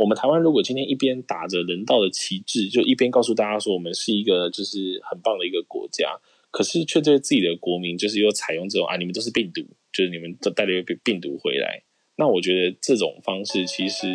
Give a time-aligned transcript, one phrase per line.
[0.00, 6.18] 我们台湾如果今天一边打着人道的旗帜，就一边告诉大家说我们是一个就是很棒的一个国家，
[6.50, 9.60] 可是却对自己的国民就是又采用这种啊，你们都是病毒，
[9.92, 11.82] 就是你们都带了一个病毒回来。
[12.16, 14.08] 那我觉得这种方式其实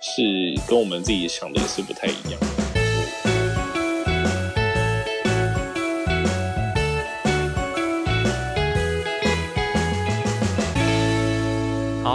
[0.00, 2.65] 是跟我们自己想的也是不太一样。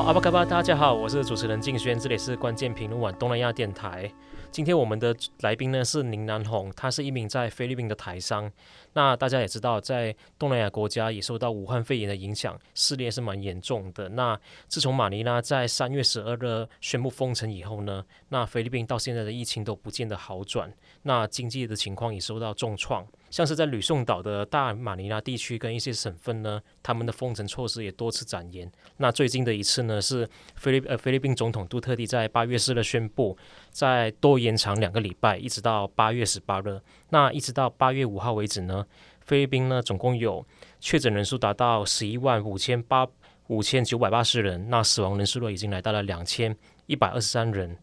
[0.03, 4.11] 阿巴嘎巴，大家好，我是主持人静轩，这里是关键评论网东南亚电台。
[4.51, 8.51] 今天我们的来宾呢是林南红，他是一名在菲律宾的台商。
[8.91, 14.09] 那大家也知道，在东南亚国家也受到武汉肺炎的影响，肆虐是蛮严重的。
[14.09, 20.69] 那自从马尼拉在三月十二日宣布封城以后呢，那菲律宾到现在的疫情都不见得好转，
[21.03, 23.07] 那经济的情况也受到重创。
[23.29, 28.69] 像是在吕宋岛的大马尼拉地区跟一些省份呢，他们的封城措施也多次展延。
[28.97, 33.37] 那最近的一次呢，是菲律呃菲律宾总统杜特地在八月四日宣布，
[33.71, 36.79] 再多延长两个礼拜，一直到八月十八日。
[37.09, 38.85] 那一直到八月五号为止呢，
[39.21, 40.45] 菲律宾呢总共有
[40.79, 43.07] 确诊人数达到十一万五千八
[43.47, 47.77] 五千九百八十人，那死亡人数呢已经来到了两千一百二十三人。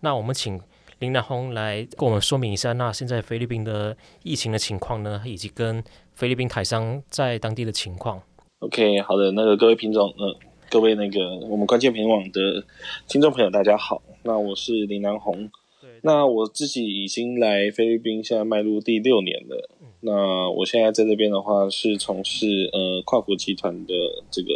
[0.00, 0.58] 那我们请。
[0.98, 8.22] 林南红来跟我们说明一下，那现在菲律宾的疫情的情况呢，以及跟菲律宾台商在当地的情况。
[8.60, 10.38] OK，好的，那个各位听众，呃，
[10.72, 12.64] 各位那个我们关键评论网的
[13.06, 15.50] 听众朋友，大家好，那我是林南红。
[15.82, 19.68] 对，那我自己已经来菲律宾，现在迈入第六年了。
[19.82, 23.92] 嗯、那我现在在这边的话，是从事呃跨国集团的
[24.30, 24.48] 这个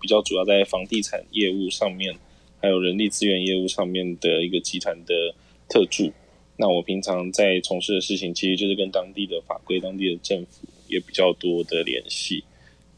[0.00, 2.14] 比较主要在房地产业务上面，
[2.62, 5.34] 还有人力资源业务上面的一个集团的。
[5.66, 6.12] 特助，
[6.56, 12.44] 那我平常在从事的事情，其实就是跟当地的法规、当地的政府也比较多的联系。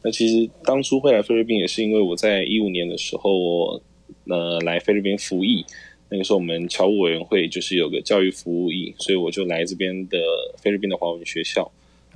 [0.03, 3.81] 那其实当初会来菲律宾，也是因为我在一五年的时候，
[4.29, 5.65] 呃来菲律宾服役。
[6.09, 10.17] 那个时候我们侨务委员会就是有个教育服务役，所以我就来这边的
[10.57, 11.69] 菲律宾的华文学校，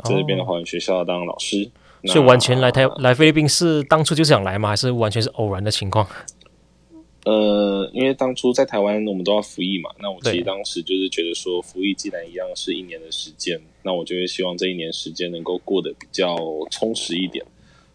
[0.04, 1.70] 在这边的华文学校当老师。
[2.04, 4.70] 哦、所以完全来台来菲律宾是当初就想来吗？
[4.70, 6.08] 还是完全是偶然的情况？
[7.26, 16.36] 呃，因为当初在台湾我们都要服役嘛，那我其实当时就是觉得说，服役既然一样是一年的时间，那我就会希望这一年时间能够过得比较
[16.72, 17.46] 充实一点，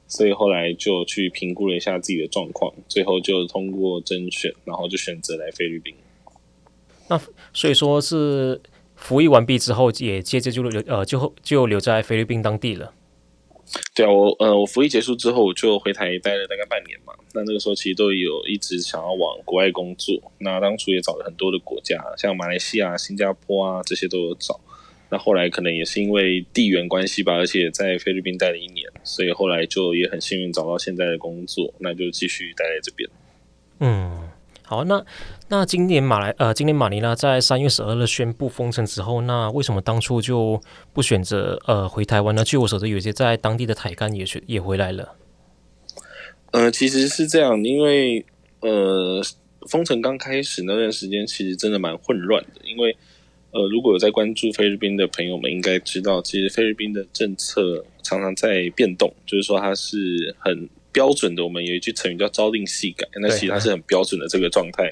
[0.08, 5.94] 所以后来就去评估了一下自己的状况，最后就通过甄选，然后就选择来菲律宾。
[7.08, 7.20] 那
[7.52, 8.60] 所以说是
[8.94, 12.92] 服役完毕之后，也接着就留呃就就留在菲律宾当地了。
[13.96, 17.12] 对啊，我呃，我服役结束之后，我就回台待了大概半年嘛。
[17.34, 20.14] 那那个时候其实都有一直想要往国外工作。
[20.38, 24.60] 那当初也找了很多的国家，像马来西亚、新加坡啊这些都有找。
[25.08, 33.08] 那后来可能也是因为地缘关系吧，而且在菲律宾待了一年，所以后来就也很幸运找到现在的工作，那就继续待在这边。
[33.80, 34.28] 嗯。
[34.68, 35.00] 好，那
[35.48, 40.60] 那今年马来呃，今年马尼拉在三月十二日宣布封城之后，那为什么当初就
[40.92, 42.42] 不选择呃回台湾呢？
[42.42, 45.14] 据我所知，有些在当地的台干也去也回来了。
[46.50, 48.26] 呃，其实是这样，因为
[48.58, 49.22] 呃
[49.68, 52.60] 封城刚开始那段时间，其实真的蛮混乱的。
[52.64, 52.96] 因为
[53.56, 60.68] 呃，如果有在关注菲律宾的朋友们，应该知道，其实菲律宾的政策常常在变动，就是说它是很。
[60.96, 64.90] 标准的，我们有一句成语叫“朝令夕改”，那其实它是很标准的这个状态。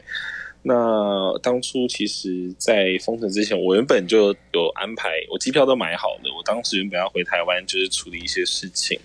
[0.63, 6.25] 那当初其实，在封城之前，我原本就有安排，我机票都买好了。
[6.37, 9.01] 我当时原本要回台湾，就是处理一些事情。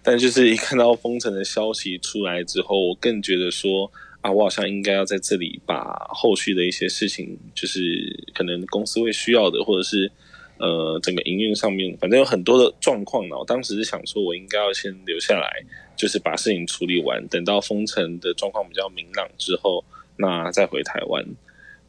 [0.00, 3.90] 但就是一看到封城的消息出来之后，我更觉得说
[4.20, 10.10] 啊，我好像应该要在这里把后续的一些事情，就是可能公司会需要的，或者是
[10.58, 13.38] 呃整个营运上面，反正有很多的状况呢。
[13.38, 15.64] 我当时是想说，我应该要先留下来。
[15.98, 19.84] 就是把事情处理完，等到封城的状况比较明朗之后，
[20.16, 21.24] 那再回台湾。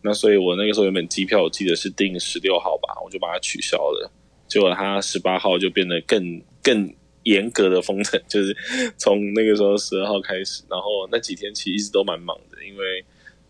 [0.02, 4.12] 那所以我那个时候原本机票我记得是订十六号吧，我就把它取消了。
[4.48, 6.92] 结果它十八号就变得更更
[7.30, 8.56] 严格的封城， 就是
[8.98, 13.04] 从那个时候十二号开始，然后那几天其实一直都蛮忙的，因为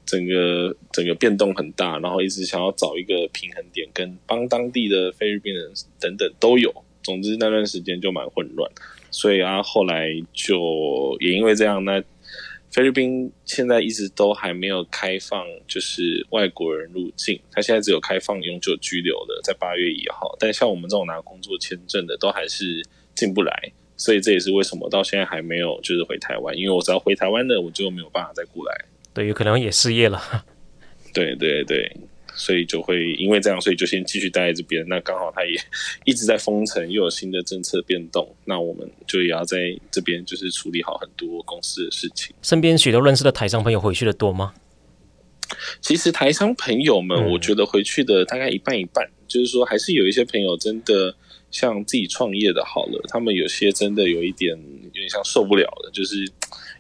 [0.06, 6.74] 整个整个变动很大，然后一直想要找一个平衡点，跟帮当地的菲律宾人等等都有。
[7.02, 8.70] 总之那段时间就蛮混乱。
[9.10, 12.04] 所以啊，后来就也因为这样，那
[12.72, 17.40] 菲律宾现在一直都还没有开放，就是外国人入境。
[17.52, 20.36] 他现在只有开放永久居留的，在八月一号。
[20.40, 22.86] 但像我们这种拿工作签证的，都还是
[23.20, 23.72] 进不来。
[23.98, 28.86] 所以这也是为什么到现在还没有就是回台湾，因为我只要回台湾的，我就没有办法再过来。
[29.14, 30.22] 对，有可能也失业了。
[31.14, 31.92] 对对对。
[32.36, 34.86] 所以就会因为这样，所以就先继续待在这边。
[34.88, 35.60] 那刚好他也
[36.06, 39.58] 一直在封城，又有新的政策变动，那我们就也要在
[39.92, 42.34] 这边就是处理好很多公司的事情。
[42.42, 44.54] 身边许多认识的台商朋友回去的多吗？
[45.82, 51.14] 其实台商朋友们，我觉得回去的大概一半一半，嗯、就是说还是有一些朋友真的
[51.52, 56.30] 像自己创业的，好了，他们有些真的有一点有点像受不了了，就是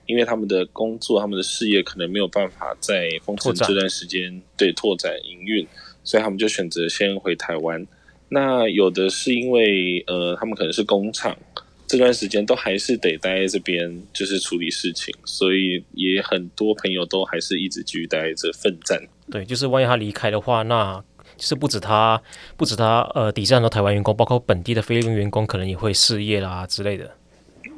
[0.06, 5.68] 因为他们的工作、他们的事业可能没有办法在封城这段时间对拓展营运，
[6.04, 7.86] 所以他们就选择先回台湾。
[8.30, 11.36] 那有的是因为呃，他们可能是工厂。
[11.90, 19.02] 这段时间都还是得待在这边，就是处理事情，所以也很多朋友都还是一直继续待在这奋战。
[19.32, 21.04] 对，就是万一他离开的话，那
[21.36, 22.22] 就是不止他，
[22.56, 27.10] 不止他，呃，抵战的台湾员工，包括本地的菲律宾员工，可能也会失业啦之类的。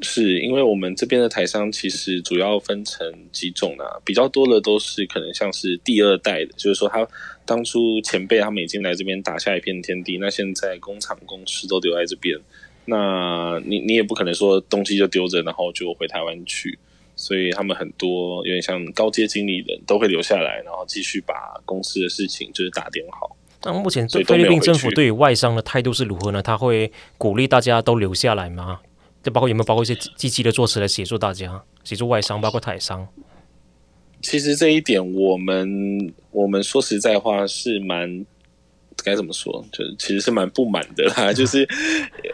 [0.01, 7.07] 是因为我们这边的台商其实主要分成几种啊，比较多的都是可能像是第二代的，就是说他
[7.45, 12.37] 当初前辈他们已经来这边打下一片天地，那现在工厂公司都留在这边。
[12.85, 16.77] 那你你也不可能说东西就丢着，然后就回台湾去，
[17.15, 21.33] 所以他们很多有点像高阶经理人都会留下来，然后继续把
[21.63, 23.35] 公司的事情就是打点好。
[23.63, 26.41] 那目前菲律宾政府对于外商的态度是如何呢？
[26.41, 28.79] 他会鼓励大家都留下来吗？
[29.21, 33.07] 就包括有没有包括一些积极的措辞来协助大家，协助外商，包括台商。
[34.23, 38.25] 其实这一点，我们我们说实在话是蛮。
[39.03, 39.65] 该怎么说？
[39.71, 41.67] 就是其实是蛮不满的啦， 就是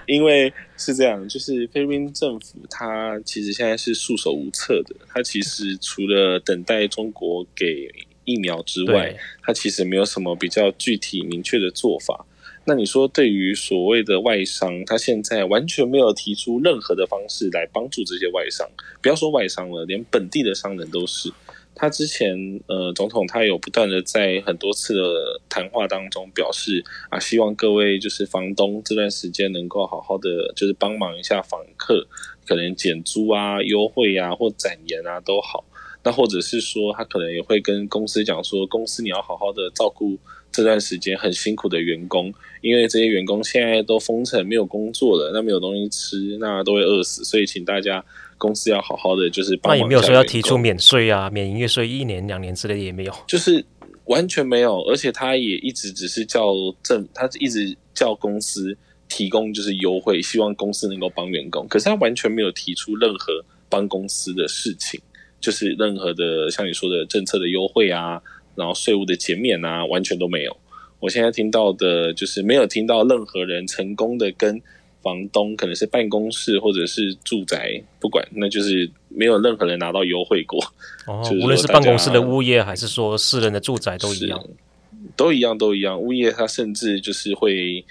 [0.05, 7.89] 因为是这样，就是菲律宾政府它其实现在是束手无策的，它其实除了等待中国给
[8.25, 12.25] 疫苗之外，它其实没有什么比较具体明确的做法。
[12.69, 18.69] 那你说，对于所谓的外商，他现在完全没有提出任何的方式来帮助这些外商，
[19.01, 21.31] 不要说外商了，连本地的商人都是。
[21.79, 22.35] 他之前，
[22.67, 32.07] 呃，总统他有不断的在很多次的谈话当中表示啊，希望各位就是房东这段时间能够好好的，就是帮忙一下房客，
[32.47, 35.63] 可能减租啊、优惠啊或展延啊都好。
[36.03, 40.17] 那或者是说，他可能也会跟公司讲说，公司你要好好的照顾
[40.57, 48.03] 这段时间很辛苦的员工，因为这些员工现在都封城没有工作了，那没有东西吃，那都会饿死，所以请大家。
[48.39, 49.59] 公司要好好的，就是。
[49.63, 53.65] 那也没有说要提出免税啊、免营业税一年两年之类的也没有，就是
[54.05, 54.79] 完全没有。
[54.83, 58.77] 而且他也一直只是叫政，他一直叫公司
[59.09, 61.67] 提供就是优惠，希望公司能够帮员工。
[61.67, 65.01] 可是他完全没有提出任何帮公司的事情，
[65.41, 68.21] 就是任何的像你说的政策的优惠啊，
[68.57, 70.57] 然后税务的减免啊，完全都没有。
[70.99, 74.61] 我现在听到的就是没有听到任何人成功的跟。
[75.03, 80.59] 房东可能是办公室或者是住宅，不管，那就是没有任何人拿到优惠过。
[81.05, 84.43] 哦，无论是办公室的物业，还是说私人的住宅，都一样，
[85.15, 85.97] 都一样，都一样。
[85.97, 87.85] 物业他甚至就是会，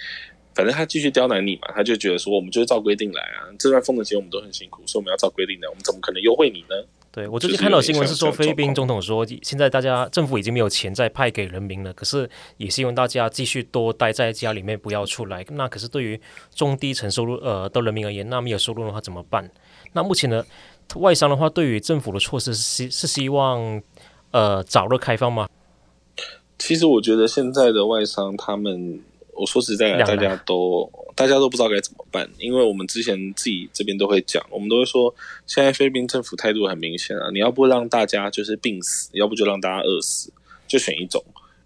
[0.54, 3.48] 反正他继续刁难你嘛，他就觉得说，我们就是照规定来啊。
[3.58, 6.84] 这段封的期间我们都很辛苦，所以我们要照规定来，我们怎么可能优惠你呢？
[7.16, 12.28] 对，我最近看到新闻是说，菲律宾总统说，现在大家政府已经没有钱再派给人民了，可是
[12.58, 15.42] 也希望大家继续多待在家里面，不要出来。
[15.52, 16.20] 那可是对于
[16.54, 19.50] 中低层收入呃的人民而言，那没有收入的话怎么办？
[19.94, 20.44] 那目前的
[20.96, 23.80] 外商的话，对于政府的措施是希是希望
[24.32, 25.48] 呃早日开放吗？
[26.58, 29.00] 其实我觉得现在的外商他们。
[29.36, 35.14] 我说实在的，大家都大家都不知道该怎么办，因为我们之前自己这边都会讲，我们都会说，
[35.46, 40.32] 现在菲律宾政府态度很明显啊，你要不让大家就是病死，要不就让大家饿死，
[40.66, 41.22] 就选一种。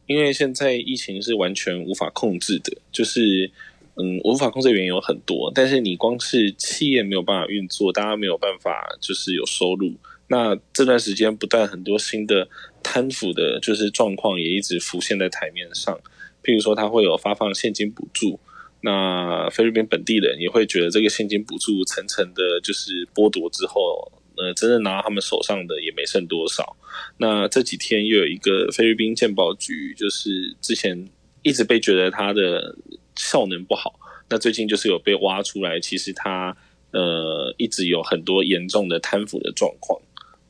[0.06, 3.49] 因为现在疫情是完全无法控制的，就是
[3.95, 9.92] 嗯，无法控制的原因有很多，但是你光是企业没有办法运作，大家没有办法就是有收入，
[10.26, 12.49] 那这段时间不但很多新的
[12.83, 15.97] 贪腐的，就是状况也一直浮现在台面上。
[16.42, 18.40] 譬如说，他会有发放现金补助，
[18.80, 26.76] 那菲律宾本地人也会觉得这个现金补助层层的，就是剥夺之后，呃，真正拿到他们手上的也没剩多少。
[27.18, 31.09] 那这几天又有一个菲律宾鉴宝局，就是之前
[31.42, 32.75] 一直被觉得他的
[33.16, 36.56] 效能不好，那最近就是有被挖出来，其实他
[36.92, 40.00] 呃一直有很多严重的贪腐的状况。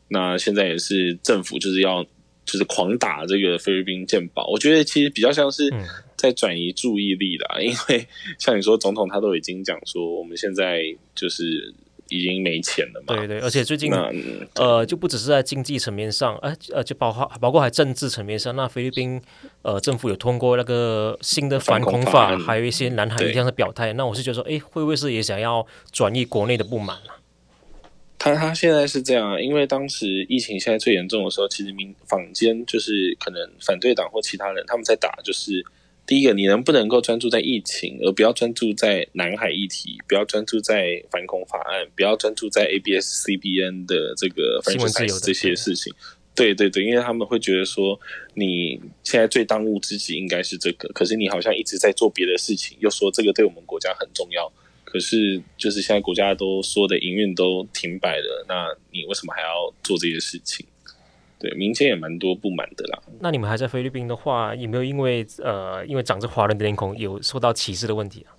[0.08, 2.06] 那现在也是政府就是要。
[2.50, 5.72] 就是狂打这个菲律宾健保，我觉得其实比较像是
[6.16, 7.58] 在转移注意力啦。
[7.58, 8.04] 嗯、因为
[8.40, 10.82] 像你说，总统他都已经讲说，我们现在
[11.14, 11.72] 就是
[12.08, 13.14] 已经没钱了嘛。
[13.14, 13.92] 对对，而且最近
[14.56, 19.22] 呃，就不只是在经济层面上，呃呃，就包括包括还政治层面上，那菲律宾
[19.62, 23.92] 呃政府有通过那个新的反恐法，反恐法还有一些南海一样的表态。
[23.92, 27.19] 那我是觉得说，哎，会不会是也想要转移国内的不满啊？
[28.20, 35.64] 他他现在是这样，因为当时疫情现在最严重的时候，其实民坊间就是可能反对党或其他人他们在打，就是
[36.04, 45.90] 第一个，你能不能够专注在疫情，而不要专注在南海议题，不要专注在反恐法案，不要专注在 ABS CBN 的这个新闻自由这些事情。
[46.34, 47.98] 对对对，因为他们会觉得说，
[48.34, 54.52] 你现在最当务之急应该是这个，可是你好像一直在做别的事情，又说这个对我们国家很重要，
[54.90, 60.66] 可是就是现在国家都说的营运都停摆了，那你为什么还要做这些事情？
[61.38, 63.02] 对，民间也蛮多不满的啦。
[63.20, 68.34] 那你们还在菲律宾的话，有没有因为呃，因为长着华人的脸孔，有受到歧视的问题啊？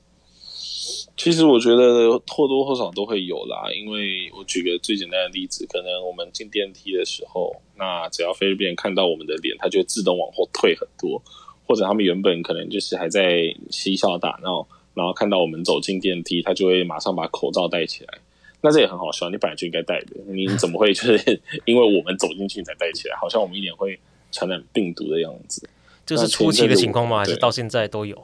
[1.17, 11.21] 其实我觉得或多或少都会有啦，因为我举个最简单的例子，可能我们进电梯的时候，那只要菲律宾人看到我们的脸，他就会自动往后退很多，
[11.67, 18.17] 或者他们原本可能就是还在嬉笑打闹，然后看到我们走进电梯，他就会马上把口罩戴起来。
[18.61, 23.15] 那这也很好笑，你本来就应该戴的，你怎么会就是 因为我们走进去才戴起来？
[23.15, 23.99] 好像我们一脸会
[24.31, 25.67] 传染病毒的样子。
[26.05, 27.19] 这是初期的情况吗？
[27.19, 28.15] 还是到现在都有？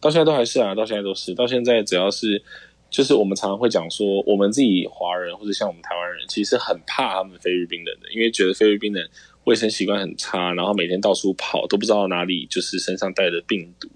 [0.00, 2.40] 到现在都还是啊，到现在都是，到现在只要是，
[2.90, 9.08] 就是我们常常会讲说，我们自己华人或者像我们台湾人，其实很怕他们菲律宾人的，因为觉得菲律宾人
[9.44, 13.88] 卫生习惯很差，然后每天到处跑，都不知道哪里就是身上带着病毒，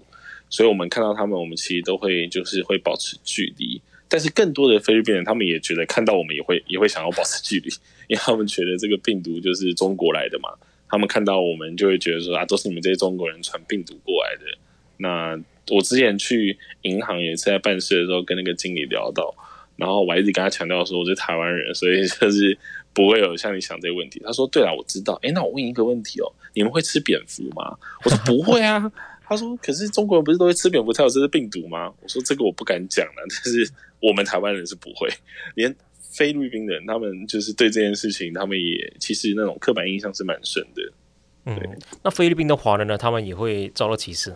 [0.49, 3.81] 所以我们看到他们，我们其实都会就是会保持距离。
[4.07, 7.69] 但是更多的菲律宾人，他们也觉得 看到我们也会也会想要保持距离，
[8.09, 10.49] 因为他们觉得这个病毒就是中国来的嘛，
[10.89, 14.57] 他们看到我们就会觉得说啊，都是你们这些中国人传病毒过来的，
[14.97, 15.39] 那。
[15.71, 19.31] 我之前去银行也是在办事的时候跟那个经理聊到，
[19.75, 22.57] 然后我还一直跟他强调说我是台湾人，所以就是
[22.91, 24.19] 不会有像你想这个问题。
[24.25, 27.77] 他说：“对啊，我知道。”哎，那我问一个问题哦，你们会吃蝙蝠吗？
[28.03, 28.91] 我说不会啊。
[29.29, 33.71] 他说：“可是中国人不是都会吃蝙蝠才有这是病毒吗？”我说：“这个我不敢讲了， 但是
[34.01, 35.07] 我们台湾人是不会，
[35.55, 35.73] 连
[36.11, 40.91] 菲律宾人他们就是对这件事情，他们也其实那种刻板印象是蛮深的。
[41.45, 41.69] 对。
[41.69, 44.35] 嗯，那菲律宾的华人呢，他们也会遭到歧视。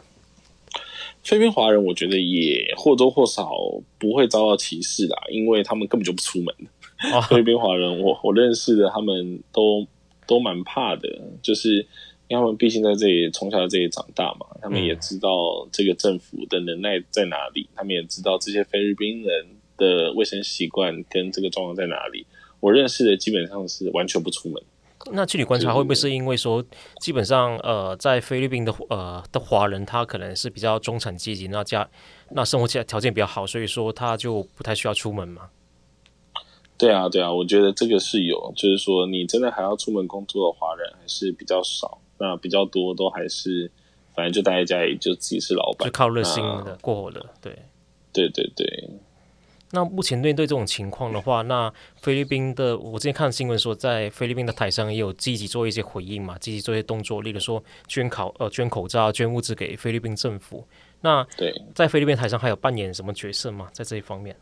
[1.24, 3.50] 菲律宾华人，我觉得也或多或少
[3.98, 6.56] 不会遭到歧视啦，因为他们根本就不出门。
[7.14, 7.24] Oh.
[7.26, 9.88] 菲律宾华人，我我认识的，他们都
[10.28, 11.86] 都蛮怕的，就是
[12.34, 15.30] 因为他们毕竟在这里从小在这里长大嘛，他们也知道
[15.72, 19.46] 这个政府的能耐在哪里，他们也知道这些菲律宾人
[19.78, 22.26] 的卫生习惯跟这个状况在哪里。
[22.60, 24.64] 我认识的基本上是完全不出门。
[25.12, 26.66] 那据你观察，会不会是因为说，
[27.00, 31.88] 基本上呃，在菲律宾的呃的华人，他可能是比较中产阶级，那家
[32.32, 35.50] 那生活起来条件比较好，所以说他就不太需要出门嘛？
[36.78, 43.70] 对啊，对啊，我觉得这个是有，就是说你真的还要出门工作的华人还是比较少，那比较多都还是
[44.16, 47.54] 反正就待在家里，就自己是老板，就靠热心的过活的，对，
[48.14, 48.90] 对对对。
[49.72, 60.66] 那目前面对这种情况的话，那菲律宾的，我之前看新闻说，在菲律宾的台商也有积极做一些回应嘛，积极做一些动作，例如说捐口呃捐口罩、捐物资给菲律宾政府。
[61.02, 63.68] 那对，在菲律宾台商还有扮演什么角色吗？
[63.74, 64.34] 在这一方面？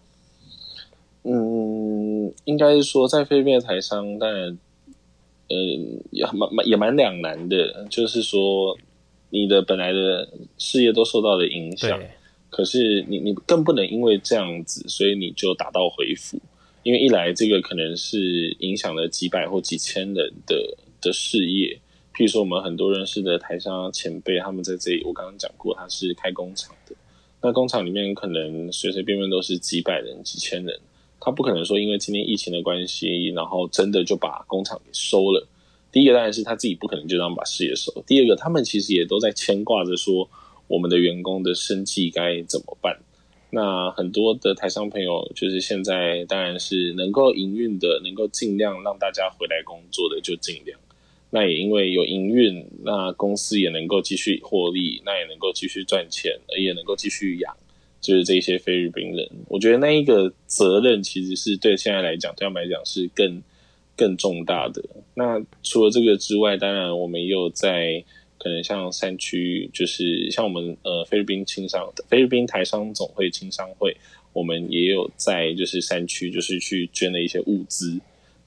[1.24, 4.58] 嗯，应该是说在菲律宾的台商，当然，
[5.52, 8.78] 呃，也蛮蛮也蛮两难的，就是说
[9.30, 12.00] 你的本来的事业都受到了影响。
[12.50, 16.38] 可是你你更不能因为这样子，所以你就打道回府，
[16.84, 21.80] 因为一来这个可能是影响了几百或几千人的的事业，
[22.14, 26.94] 譬如说我们很多认识的台商前辈，他们在这里，我刚刚讲过他是开工厂的，
[27.42, 30.78] 那工厂里面可能随随便便都是几百人、几千人，
[31.22, 35.48] 他不可能说因为今天疫情的关系，然后真的就把工厂给收了。
[35.90, 40.30] 第一个当然是他自己不可能就这样把事业收，第二个他们其实也都在牵挂着说。
[40.68, 42.98] 我们的员工的生计该怎么办？
[43.50, 50.80] 那很多的台商朋友，就是现在当然是能够营运的，能够尽量让大家回来工作的就尽量。
[51.30, 57.54] 那也因为有营运，那公司也能够继续获利，那也能够继续赚钱，也能够继续养，
[58.02, 59.30] 就是这些菲律宾人。
[59.48, 63.42] 我觉得那一个责任其实是对现在来讲，对他们来讲是更
[63.96, 64.84] 更重大的。
[65.14, 68.04] 那除了这个之外，当然我们也有在。
[68.44, 73.96] 可能像山区，就是像我们呃菲律宾青商、菲律宾台商总会青商会，
[74.34, 78.00] 我们也有在就是山区，就是去捐了一些物资。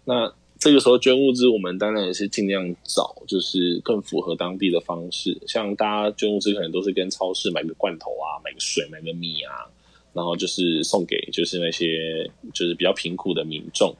[0.04, 0.34] 那
[0.64, 5.38] 这个时候捐物资，我们当然也是尽量找就是更符合当地的方式。
[5.46, 9.68] 像大家捐物资，可能都是跟超市买个罐头啊，买个水，买个米啊，
[10.14, 13.94] 然后就是送给就是那些就是比较贫苦的民众。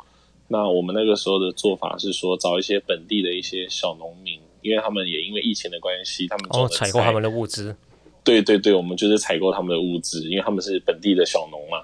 [0.49, 4.41] 那我们那个时候的做法是说，找一些本地的一些小农民。
[4.63, 7.77] 因为他们也因为疫情的关系，他们哦采购他们的物资，
[8.25, 11.83] 对对对，我们就是采购他们的物资，因为他们是本地的小农嘛。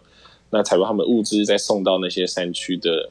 [0.48, 3.10] 那采购他们的物资，再送到那些山区的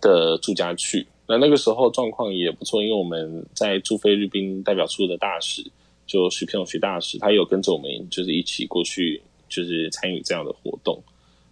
[0.00, 1.06] 的住家去。
[1.28, 5.64] 那那个时候状况也不错，因为我们在驻菲律宾代表处的大使，
[6.06, 11.02] 就许平永许大使，他也有跟着我们，就是一起过去，就是参与这样的活动。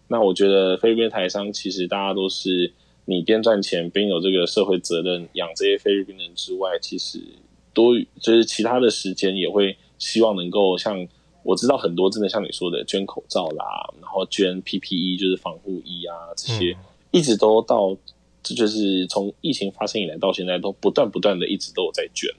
[0.07, 2.73] 那我觉得菲律宾台商其实大家都是
[3.07, 7.19] 你边赚钱边有这个社会责任养这些菲律宾人之外，其实
[7.73, 11.05] 多就是其他的时间也会希望能够像
[11.43, 16.79] 我知道很多真的像你说的捐口罩啦，然后捐 PPE 就是防护衣啊这些，嗯、
[17.11, 17.97] 一直都到
[18.45, 22.31] 这就是从疫情发生以来到现在都不断不断的一直都有在捐，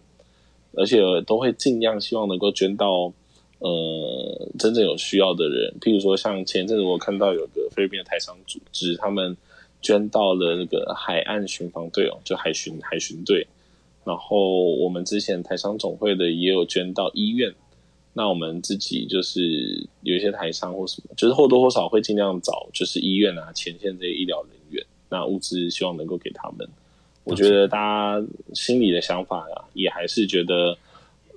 [0.75, 3.11] 而且都会尽量希望能够捐到
[3.59, 9.35] 呃真正有需要的人，譬如说像前阵子我看到有个菲律宾的台商组织他们。
[9.81, 13.45] 捐到了那个海岸巡防队哦，就海巡海巡队。
[14.03, 17.53] 然后我们之前台商总会的也有捐到医院。
[18.11, 24.54] 那我们自己就是有一些台商或什么，就是或多或少会尽量找就是医院啊前线这些医疗人，
[25.09, 26.67] 那物资希望能够给他们。
[27.23, 30.77] 我觉得大家心里的想法呀，也还是觉得。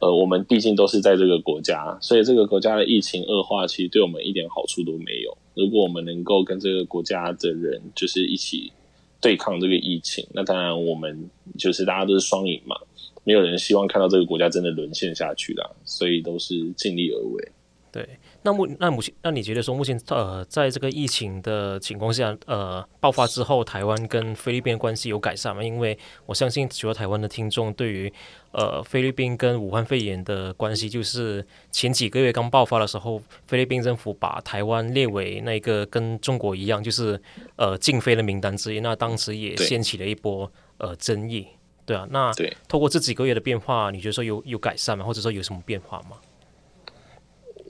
[0.01, 5.37] 呃，我们毕竟都是在这个国家，所以这个国家的疫情恶化，其实对我们一点好处都没有。
[5.55, 8.73] 如果我们能够跟这个国家的人，就是一起
[9.21, 12.77] 对抗这个疫情，那当然我们就是大家都是双赢嘛。
[13.25, 17.49] 没有人希望看到这个国家真的沦陷下去啦，所以都是尽力而为。
[17.91, 18.09] 对。
[18.43, 25.63] 那目那目前，那你觉得说目前呃，在这个疫情的情况下，呃，爆发之后，台湾跟菲律宾关系有改善吗？
[25.63, 28.13] 因为我相信，许多台湾的听众对于
[28.53, 37.21] 呃菲律宾跟武汉肺炎的关系，就是前几个月刚爆发的时候，菲律宾政府把台湾列为那个跟中国一样，就是
[37.57, 38.79] 呃禁飞的名单之一。
[38.79, 41.45] 那当时也掀起了一波呃争议，
[41.85, 42.07] 对啊。
[42.11, 42.31] 那
[42.69, 45.05] 透过这几个月的变化，你觉得说有有改善吗？
[45.05, 46.17] 或者说有什么变化吗？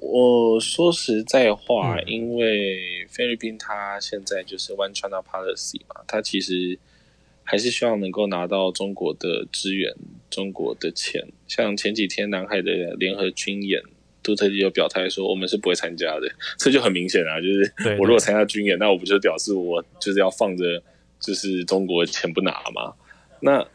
[0.00, 6.78] 我说实在话，因为菲律宾它现在就是 One China Policy 嘛，它其实
[7.44, 9.94] 还是希望能够拿到中国的资源、
[10.30, 11.26] 中国的钱。
[11.46, 13.82] 像前几天南海的联合军演，
[14.22, 20.82] 杜特地有表态说，我们是不会参加的，这就很明显啊，就是我如果参加军演，那我不就表示我就是要放着
[21.20, 22.94] 就是中国的钱不拿吗？
[23.40, 23.66] 那。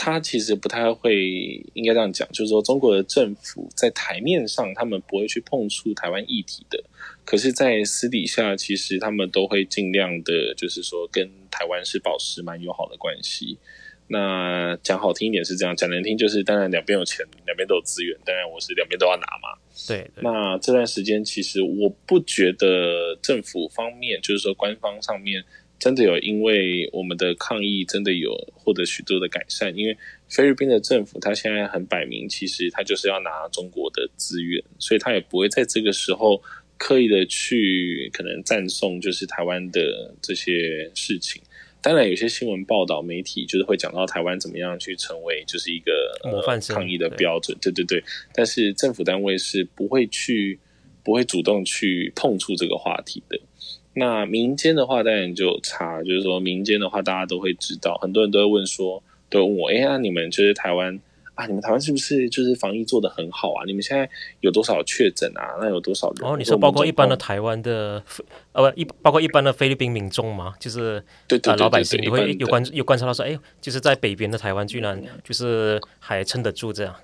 [0.00, 6.82] 他其实不太会，应该这样讲，就是说中国的政府在台面上，他们不会去碰触台湾议题的，
[7.24, 13.58] 可是，在私底下，其实他们都会尽量的，就是说跟台湾是保持蛮友好的关系。
[14.06, 19.58] 那讲好听一点是这样，讲难听就是，当然两边有钱，两边都有资源，当然我是两边都要拿嘛。
[19.88, 20.22] 对，对。
[20.22, 25.44] 那这段时间，其实我不觉得政府方面，就是说官方上面。
[25.78, 29.76] 真的有，因为我们的抗议真的有获得许多的改善。
[29.76, 29.96] 因为
[30.28, 36.42] 菲律宾的政府，他现在很摆明，其实他就是要拿中国的资源，所以他也不会在这个时候
[36.76, 41.40] 刻意的去可能赞颂就是台湾的这些事情。
[41.80, 45.92] 当然，有些新闻报道媒体就是会讲到台湾怎么样去成为就是一个
[46.24, 48.02] 模范抗议的标准，对对对。
[48.34, 50.58] 但是政府单位是不会去，
[51.04, 53.38] 不会主动去碰触这个话题的。
[53.98, 60.98] 那民间的话当然就有差，就是说民间的话大家都会知道，很多人都会问说，都问我，哎呀，你们就是台湾
[61.34, 63.64] 啊，你们台湾是不是就是防疫做得很好啊？
[63.66, 64.08] 你们现在
[64.40, 65.56] 有多少确诊啊？
[65.60, 66.28] 那有多少人？
[66.28, 68.02] 哦，你说包括一般的台湾的，
[68.52, 70.54] 呃不一包括一般的菲律宾民众吗？
[70.58, 76.94] 就是对对老百姓你会有观有观察到说，哎，就是在北边的台湾居然就是还撑得住这样。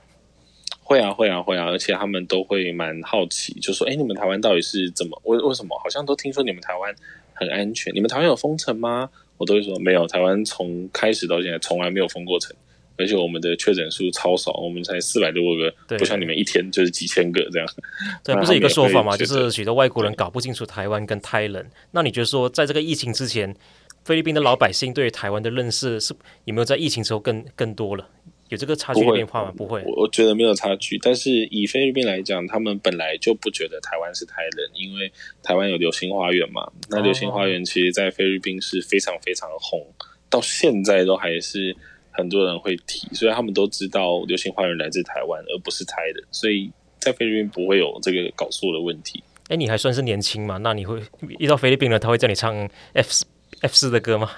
[0.85, 5.20] 会啊会啊会啊，而且他们都会蛮好奇，就说：“哎，你们台湾到底是怎么？
[5.25, 5.77] 为为什么？
[5.83, 6.94] 好像都听说你们台湾
[7.33, 12.55] 很安全，你们台湾有封城吗？”我都会说：“没有，台湾从开始到现在从来没有封过城，
[12.97, 17.68] 而且我们的确诊数超少，我们才四百多个，不像你们一天就是几千个这样。”
[18.23, 19.16] 对，不是一个说法嘛？
[19.16, 21.68] 就是许多外国人搞不清楚台湾跟泰人。
[21.90, 23.57] 那你觉得说，在这个疫情之前，
[24.05, 28.07] 菲律宾的老百姓对台湾的认识是有没有在疫情之后更更多了？
[28.50, 29.54] 有这个差距的变化吗？
[29.57, 30.98] 不会，我我觉得没有差距。
[30.98, 35.11] 但是以菲律宾来讲，他们本来就不觉得台湾是台人，因为
[35.42, 36.70] 台湾有流星花园嘛。
[36.90, 39.80] 那流星花园其实，在菲律宾是非常非常的红，
[40.28, 41.74] 到现在都还是
[42.11, 46.22] 很多人会提，所以他们都知道流星花园来自台湾，而不是台人。
[46.30, 49.24] 所以在菲律宾不会有这个搞错的问题。
[49.48, 50.59] 哎，你还算是年轻嘛？
[50.59, 51.02] 那你会
[51.38, 52.54] 遇到菲律宾人，他会叫你唱
[52.92, 53.24] F
[53.61, 54.30] F 四的歌吗？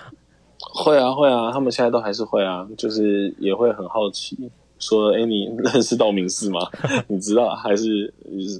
[0.77, 4.37] 会啊会啊，他们现在都还是会啊，就是也会很好奇，
[4.79, 6.61] 说：“哎，你 认识道明寺吗？
[7.09, 8.13] 你知道还是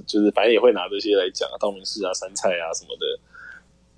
[0.07, 3.05] 就是反正也会拿这些来讲，道明寺啊、杉菜啊什么的。”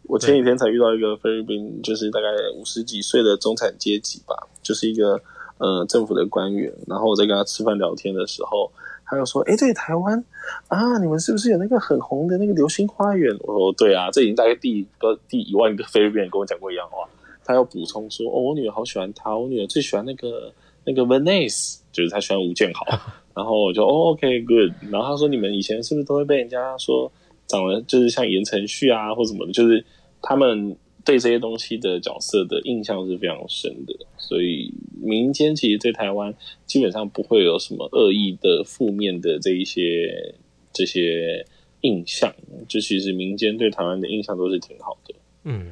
[0.09, 2.27] 我前几天才遇到一个菲律宾，就是大概
[2.57, 5.21] 五十几岁的中产阶级吧，就是一个
[5.59, 6.73] 呃政府的官员。
[6.87, 8.71] 然后我在跟他吃饭聊天的时候，
[9.05, 10.25] 他又说：“哎，对，台湾
[10.67, 17.07] 啊，你们是不是有那个很红的那个流星花园？”我说：“对啊，这已经大概第个第一万个菲律宾人跟我讲过一样话。”
[17.49, 20.53] 他要补充说：“哦，我女儿好喜欢他，我女儿最喜欢那个
[20.85, 22.85] 那个 Venice，就是他喜欢吴建豪。
[23.35, 24.71] 然后我就哦，OK，good。
[24.91, 27.11] 然后他说：你们以前是不是都会被人家说
[27.47, 29.51] 长得就是像言承旭啊，或什么的？
[29.51, 29.83] 就是
[30.21, 36.31] 他们对这些东西的角色的印象是非常深的，所以民间其实对台湾
[36.67, 40.35] 基本上不会有什么恶意的、负面的这一些
[40.71, 41.43] 这些
[41.81, 42.31] 印象，
[42.67, 45.15] 就其实民间对台湾的印象都是挺好的。
[45.45, 45.71] 嗯，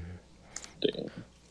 [0.80, 0.92] 对。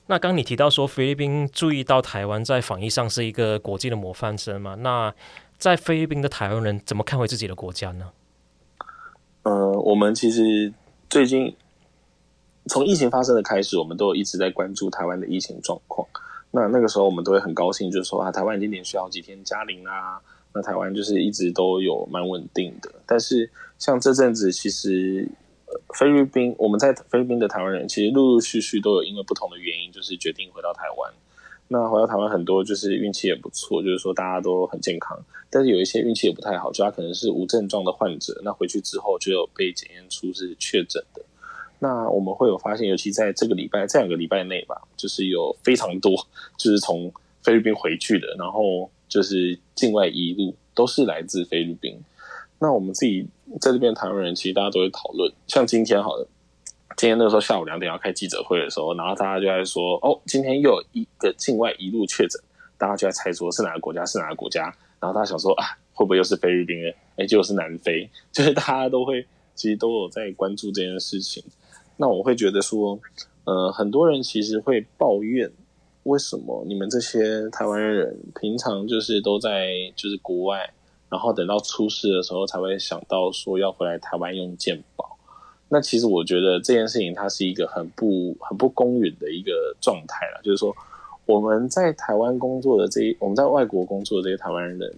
[0.09, 4.77] 那刚你提到说菲律宾注意到台湾在防疫上是一个国际的模范生嘛？
[4.77, 5.13] 那
[5.59, 8.13] 在菲律宾的台湾人怎么看回自己的国家呢？
[9.43, 10.73] 呃，我们其实
[11.11, 11.57] 最近
[12.67, 16.07] 从疫情发生的开始，我们都有一直在关注台湾的疫情状况。
[16.53, 20.21] 那那个时候我们都会很高兴，就是说啊，台湾已经连续好几天加零啦。
[20.53, 22.91] 那台湾就是一直都有蛮稳定的。
[23.05, 25.29] 但是像这阵子，其实。
[25.95, 31.13] 菲律宾，我们在菲律宾的台湾人，其实陆陆续续都有因为不同的原因，就是决定回到台湾。
[31.69, 35.19] 那回到台湾，很多就是运气也不错，就是说大家都很健康。
[35.51, 41.23] 但是有一些运气也不太好，就他可能是无症状的患者，那回去之后就有被检验出是确诊的。
[41.79, 46.15] 那我们会有发现，尤其在这个礼拜，这两个礼拜内吧，就是有非常多
[46.57, 47.13] 就是从
[47.43, 51.99] 菲律宾回去的，然后就是境外一路都是来自菲律宾。
[52.67, 53.25] 那我们自己
[53.61, 55.33] 在这边台湾人，其实大家都会讨论。
[55.47, 56.27] 像今天好了，
[56.97, 62.43] 今天那个时候下午两点要开记者会的时候，然后大家就在说：“哦，今天又有一个境外一路确诊。”
[62.77, 64.63] 大家就在猜说是哪个国家，是哪个国家。
[64.99, 66.93] 然后大家想说：“啊，会不会又是菲律宾人？
[67.19, 68.11] 哎，就是南非。
[68.33, 69.25] ”就是大家都会
[69.55, 71.41] 其实都有在关注这件事情。
[71.97, 72.99] 那我会觉得说，
[73.45, 75.49] 呃，很多人其实会抱怨，
[76.03, 80.69] 为什么你们这些台湾人平常就是都在就是国外。
[81.09, 85.17] 然后等到出事的时候，才会想到说要回来台湾用健保。
[85.69, 90.41] 那其实我觉得这件事情它是一个很不很不公允的一个状态了。
[90.43, 90.75] 就是说
[91.25, 94.95] 我们在台湾工作的这一，我们在外国工作的这些台湾人，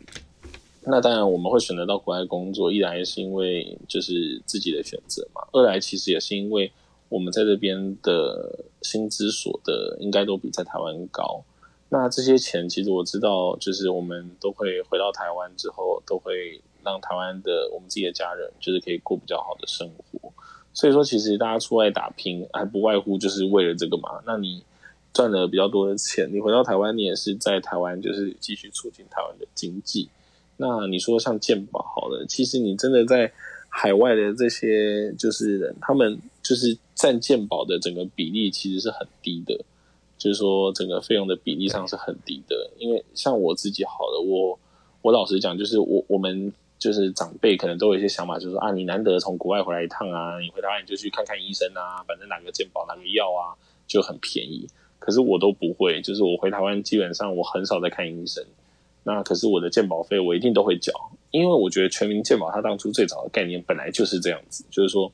[0.84, 6.70] 那当然我们会选择到国外工作，一来是因为就是自己的选择嘛，二来其实也是因为
[7.08, 11.42] 我们在这边的薪资所得应该都比在台湾高。
[11.90, 20.32] 那这些钱，其实我知道，就是我们都会回到台湾之后，都会让台湾的我们自己的家人，就是可以过比较好的生活。
[20.74, 24.22] 所以说，其实大家出外打拼，还不外乎就是为了这个嘛。
[24.26, 24.62] 那你
[25.14, 30.08] 赚了比较多的钱，你回到台湾，你也是在台湾，就是继续促进台湾的经济。
[30.58, 33.32] 那你说像健保好了，其实你真的在
[33.70, 39.64] 海外的这些就是，他们就是占健保的整个比例，其实是很低的。
[40.18, 44.58] 就是说，整个费用的比例上是很低的，因为像我自己好了，我
[45.00, 53.54] 我老实讲，就是我我们就是长辈可能都有一些想法，就是说啊，你难得从国外回来一趟啊，你回台湾你就去看看医生啊，反正哪个健保哪个药啊
[53.86, 54.68] 就很便宜。
[54.98, 58.44] 可是我都不会，就是我回台湾基本上我很少在看医生。
[59.04, 60.92] 那可是我的健保费我一定都会缴，
[61.30, 65.10] 因为我觉得全民健保它当初最早的概念本来就是这样子，就是说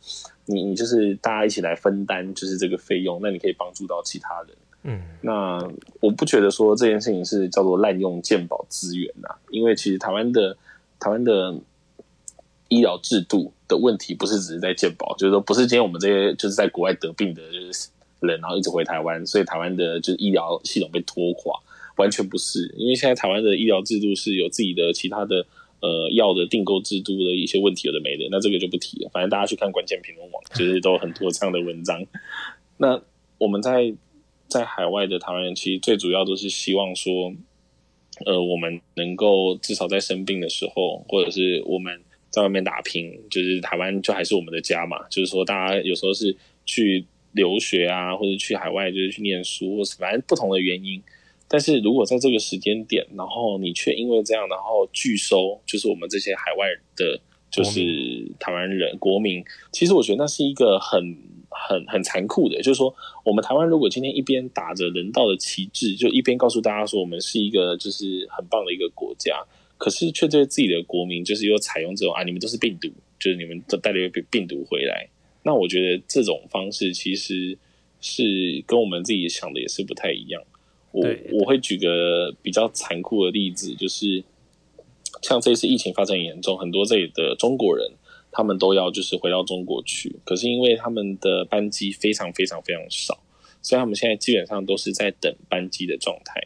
[0.46, 4.56] 你你就是大家一起来分担就是这个费用，那你可以帮助到其他人。
[4.86, 5.66] 嗯，那
[6.00, 10.54] 我不觉得说这件事情是叫做滥用健保资源呐，因为其实台湾的
[11.00, 11.54] 台湾的
[12.68, 17.88] 医疗制度的问题不是只是在健保，就是说不是今天我们这些就是在国外得病的就是
[18.20, 21.58] 人，然后一直回台湾，所以台湾的就是医疗系统被拖垮，
[21.96, 25.46] 完全不是，因为现在台湾的医疗制度是有自己的其他的
[25.80, 32.04] 呃药的订购制度的一些问题有的没的，那这个就不提了，反正大家去看关键评论网，就是都很多这样的文章。
[32.76, 33.00] 那
[33.38, 33.94] 我们在。
[34.48, 37.34] 在海外的台湾人，其实最主要都是希望说，
[38.24, 45.08] 呃，我们能够至少在生病的时候，或者是我们在外面打拼，就是台湾就还是我们的家嘛。
[45.08, 51.02] 就是说，大家有时候是去留学啊，或者去海外就是去念书，或是反正不同的原因。
[51.48, 61.33] 但是如果在这个时间点，然后你却因为这样，然后拒收，就是我们这些海外的，就是台湾人国民，其实我觉得那是一个很。
[61.66, 69.42] 很很残酷的，就是说，我们台湾如果今天一边打着人道的旗帜，就一边告诉大家说我们是一个就是很棒的一个国家，
[69.78, 75.08] 可是却对自己的国民就是又采用这种啊，你们都是病毒，就是你们都带了一个病毒回来。
[75.42, 77.56] 那我觉得这种方式其实
[78.00, 80.42] 是跟我们自己想的也是不太一样。
[80.92, 84.22] 我我会举个比较残酷的例子，就是
[85.22, 87.90] 像这次疫情发展严重，很多这里的中国人。
[88.36, 93.22] 他们都要就是回到中国去，可是因为他们的班机非常非常非常少，
[93.62, 96.42] 所以他们现在基本上都是在等班机的状态。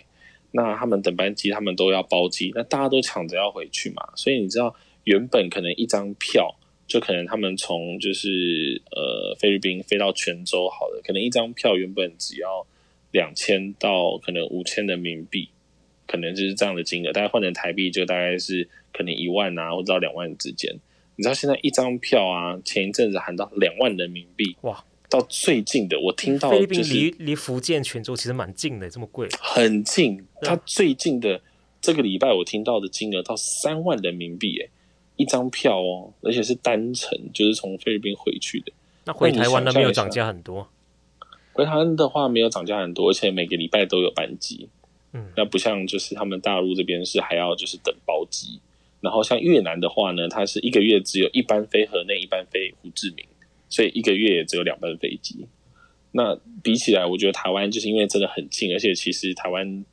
[0.51, 4.03] 那他们等班机，他们都要包机，那大家都抢着要回去嘛。
[4.17, 4.75] 所以你知道，
[5.05, 6.55] 原本可能一张票
[6.87, 12.67] 就可能他们从就是呃菲律宾飞到泉州好了，可能一张票原本只要
[13.13, 15.49] 两千到可能五千人民币，
[16.07, 20.79] 可能就是这样的金额，大概换成台币就大概是可能一万啊，或者到两万之间。
[21.19, 29.27] 你知道现在一张票啊，前一阵子喊到两万人民币，哇，到最近的，我听到、就是、菲律宾离离福建泉州其实蛮近的，这么贵？
[29.41, 30.25] 很近。
[30.43, 31.41] 它最近的
[31.81, 34.69] 这个礼拜，我听到的金额到三万人民币，哎，
[35.17, 38.73] 一张票哦，而且是单程，就是从菲律宾回去的。
[39.05, 40.69] 那回台湾那没有涨价很多？
[41.53, 44.69] 回台湾的话没有涨价很多，而且每个礼拜都有班机。
[45.13, 48.61] 嗯，那不像就是他们大陆这边是还要就是等包机。
[49.01, 53.25] 然后像越南的话呢，它是一个月只有一班飞河内，一班飞胡志明。
[53.71, 55.47] 所以一个月也只有两班飞机，
[56.13, 59.85] 那比起来，我觉得台湾就是因为真的很近，而且其实台湾，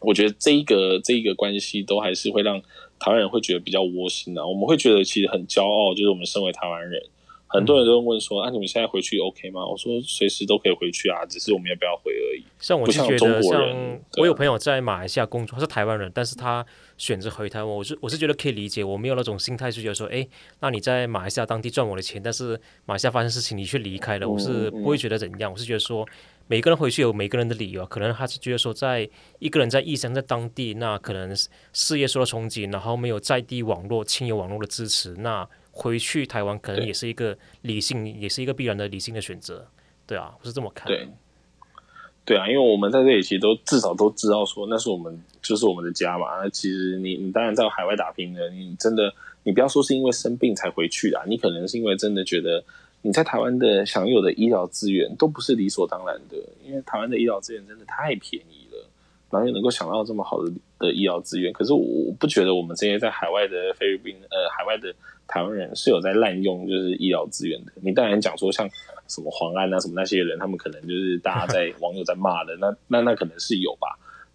[0.00, 2.60] 我觉得这一个这一个关系都还是会让
[2.98, 4.46] 台湾人会觉得比较窝心啊。
[4.46, 7.02] 我们会觉得其实很骄傲，就是我们身为台湾人。
[7.48, 16.64] 很多人都问说：“啊，你们现在回去 OK 吗？”我说：“随时都可以回去啊，只是我们要不要回而已。”像我就觉得，像我有朋友在马来西亚工作，他是台湾人，但是他
[16.98, 18.84] 选择回台湾，我是我是觉得可以理解。
[18.84, 20.28] 我没有那种心态，是觉得说：“哎，
[20.60, 25.50] 那你在马来西亚当地赚我的钱，但是马来西亚发生事情你却离开了。”我是不会觉得怎样。
[25.50, 26.06] 我是觉得说，
[26.48, 29.08] 每个人回去有每个人的理由，可能他是觉得说，在
[29.38, 31.34] 一个人在异乡在当地，那可能
[31.72, 35.48] 事业受到冲击，然后没有在地网络、亲友网络的支持，那。
[35.78, 39.64] 回去台湾可能也是一个理性，也是一个必然的理性的选择，
[40.08, 40.88] 对啊，我是这么看。
[40.88, 41.06] 对，
[42.24, 46.26] 对啊，因为我们在这里其实都至少都知道说，那是我们就是我们的家嘛。
[46.42, 49.14] 那其实你你当然在海外打拼的，你真的
[49.44, 52.64] 你不要说是因为生病才回去啊，你可能是因为真的觉得
[53.02, 56.36] 你在台湾的享有的医疗资源都不是理所当然的，
[56.66, 58.57] 因为台湾的医疗资源真的太便宜了，
[59.30, 61.52] 哪有能够想到这么好的的医疗资源？
[61.52, 64.94] 可是我不觉得我们这些在海外的菲律宾呃海外的。
[65.30, 67.72] 台湾人是有在滥用就是医疗资源的。
[67.82, 68.66] 你当然讲说像
[69.08, 73.88] 什么黄安啊什么那些人，他们可能就是大家在网友在骂的，那那那可能是有吧。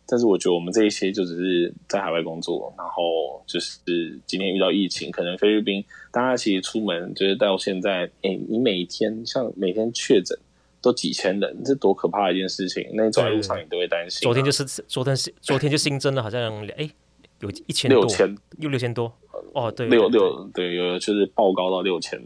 [0.06, 10.38] 但是我觉得我们这一些就只是在海外工作，然后就是今天遇到疫情，可能菲律宾大家其实出门就是到现在，哎、你每天像每天确诊
[10.84, 12.86] 都几千人，这多可怕的一件事情。
[12.94, 14.24] 那你走在路上你都会担心、啊。
[14.24, 16.92] 昨天就是昨天是昨天就新增了好像哎、欸、
[17.40, 19.12] 有一千多六千又六千多。
[19.54, 22.22] 哦，对，六六对，有就是爆高到六千。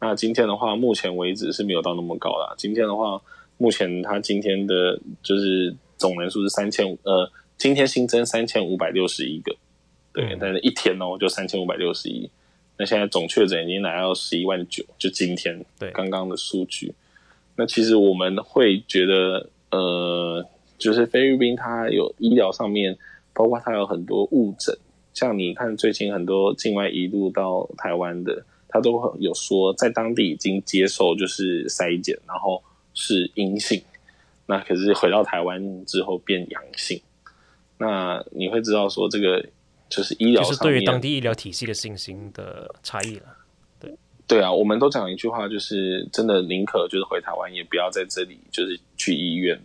[0.00, 2.52] 那今天的话，目前为止是没有到那么高啦。
[2.58, 3.20] 今天的话，
[3.56, 9.54] 目前它今天的就是总人数是三千五，呃，今天新增三千五百六十一个，
[10.12, 12.28] 对，嗯、但是一天哦就三千五百六十一。
[12.78, 16.92] 那现在总确诊已经来到十一万九，就今天对刚刚的数据。
[17.56, 20.46] 那其实我们会觉得，呃，
[20.78, 22.96] 就是菲律宾它有医疗上面，
[23.32, 24.76] 包括它有很多误诊。
[25.14, 32.62] 像你看，最近很多境外移入到台湾的，他都有说在当地已经接受就是筛检，然后
[32.94, 33.82] 是阴性，
[34.46, 36.98] 那可是回到台湾之后变阳性，
[37.76, 39.44] 那你会知道说这个
[39.90, 43.26] 就是医疗，就是对于当地医疗体系的信心的差异了。
[44.32, 49.60] 对对啊，我们都讲一句话，就是真的宁可就是回台湾，也不要在这里就是去医院，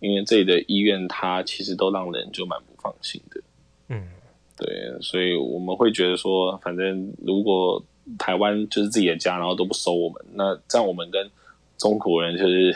[0.00, 3.40] 因为这里的医院它其实都让人就蛮不放心的。
[3.88, 4.08] 嗯。
[4.56, 7.82] 对，所以我们会觉得说，反正如果
[8.18, 11.30] 台湾就是自己的家，然后都不收我们，那这样我们跟
[11.78, 12.70] 中国人就是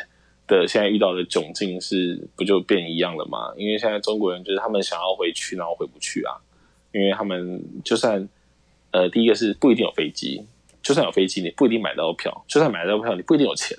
[0.47, 3.53] 的现在遇到的窘境是不就变一样了吗？
[3.59, 6.41] 因为现在中国人就是他们想要回去，然后回不去啊，
[6.95, 8.27] 因为他们就算
[8.93, 10.43] 呃，第一个是不一定有飞机，
[10.85, 13.77] 就算有飞机，你不一定买到票；就算买到票，你不一定有钱。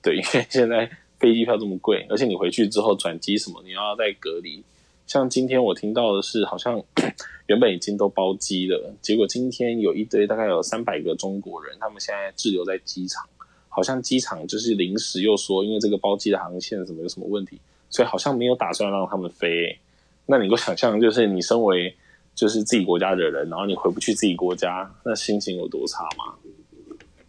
[0.00, 4.62] 对， 因为现在飞机票这么贵，而且你回去之后转机什么，你要再隔离。
[5.06, 6.82] 像今天我听到的是，好像
[7.46, 13.24] 原本已经都包机了，结果今天有一堆大概有三百个中国人，他们现在滞留在机场，
[13.68, 19.78] 好像机场就是临时又说，因为这个包机的航线什么有什么问题，所以好像没有打算让他们飞。
[20.26, 21.94] 那你够想象，就是你身为
[22.36, 26.36] 就是自己国家的人，然后你回不去自己国家，那心情有多差吗？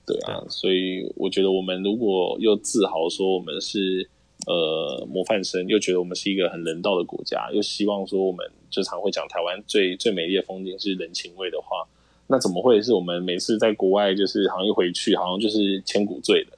[0.05, 4.07] 对啊，所以我觉得我们如果又自豪说我们是。
[4.45, 11.85] 呃，模范生又觉得我们是一个很人道的国家，又希望说我们就常会讲台湾最最美丽的风景是人情味的话，
[12.27, 16.49] 那怎么会是我们每次在国外就是好像一回去好像就是千古罪人？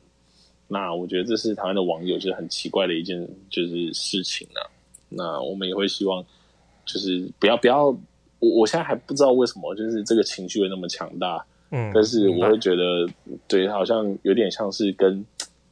[0.67, 4.61] 那我觉得这是台湾的网友就是很奇怪的一件就是事情啊。
[5.07, 6.23] 那我们也会希望
[6.85, 7.97] 就是不要不要，
[8.39, 13.07] 我我现在还不知道为什么就是这个情绪会那么强大，嗯，但是我会觉得
[13.47, 15.25] 对，好像有点像是跟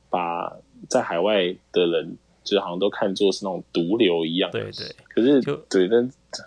[0.09, 0.55] 把。
[0.87, 4.49] 在海外的人，就好像都看作是那种毒瘤一样。
[4.51, 4.95] 对对。
[5.09, 5.99] 可是，对，但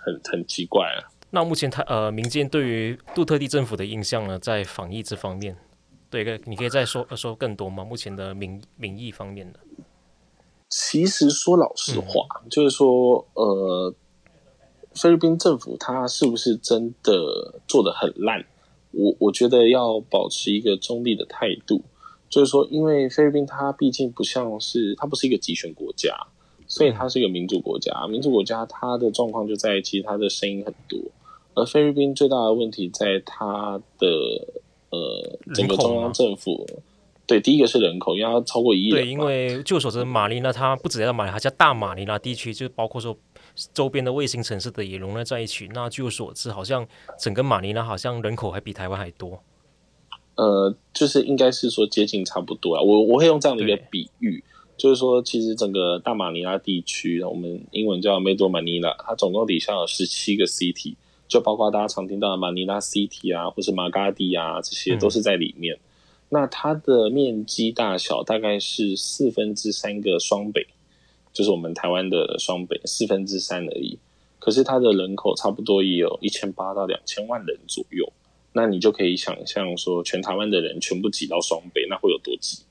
[0.05, 1.03] 很很奇怪啊。
[1.31, 5.57] 那目前他呃，民间对于杜特地政府的印象呢，在防疫这方面，
[6.09, 7.85] 对，你可以再说说更多吗？
[7.85, 9.59] 目前的民民意方面的。
[10.69, 13.93] 其实说老实话，嗯、就是说，呃，
[14.95, 18.45] 菲律宾政府它是不是真的做的很烂？
[18.93, 21.83] 我我觉得要保持一个中立的态度。
[22.29, 26.17] 就是说，因为菲律宾它毕竟不像是它不是一个集权国家，
[26.69, 28.07] 所以它是一个民主国家。
[28.07, 31.01] 民主国家它的状况就在其实它的声音很多，
[31.55, 34.07] 而菲律宾最大的问题在它的
[34.91, 36.65] 呃整个中央政府。
[37.27, 38.91] 对，第一个是人口，因为它超过一亿。
[38.91, 43.17] 对，因为据我所知，马尼拉它不只在马尼拉，它叫大马尼拉地区，就包括说
[43.73, 45.69] 周边的卫星城市的也融合在一起。
[45.75, 46.87] 那据我所知，好像
[47.19, 49.43] 整个马尼拉好像人口还比台湾还多。
[50.37, 52.83] 呃，就是应该是说接近差不多啊。
[52.83, 54.43] 我我会用这样的一个比喻，
[54.77, 60.97] 就是说，其实整个大马尼拉地区，我们英文叫 Metro Manila，它总共底下有十七个 city，
[61.29, 65.75] 就包括大家常听到的马尼拉 city 啊，或是马嘎蒂啊，这些都是在里面。
[65.77, 65.81] 嗯
[66.33, 70.65] 那它的面积大小大概是四分之三个双北，
[71.33, 73.99] 就是我们台湾的双北四分之三而已。
[74.39, 78.11] 可是它的人口差不多也有一千八到两千万人左右。
[78.53, 82.65] 那你就可以想象说，全台湾的人全部挤到双北，那会有多挤？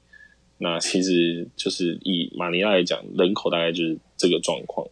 [0.57, 4.85] 那其实就是以马尼拉来讲，人口大概就是这个状况。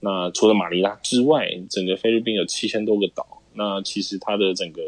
[0.00, 3.42] 那除了马尼拉之外，整个菲律宾有七千多个岛。
[3.54, 4.82] 那其实它的整个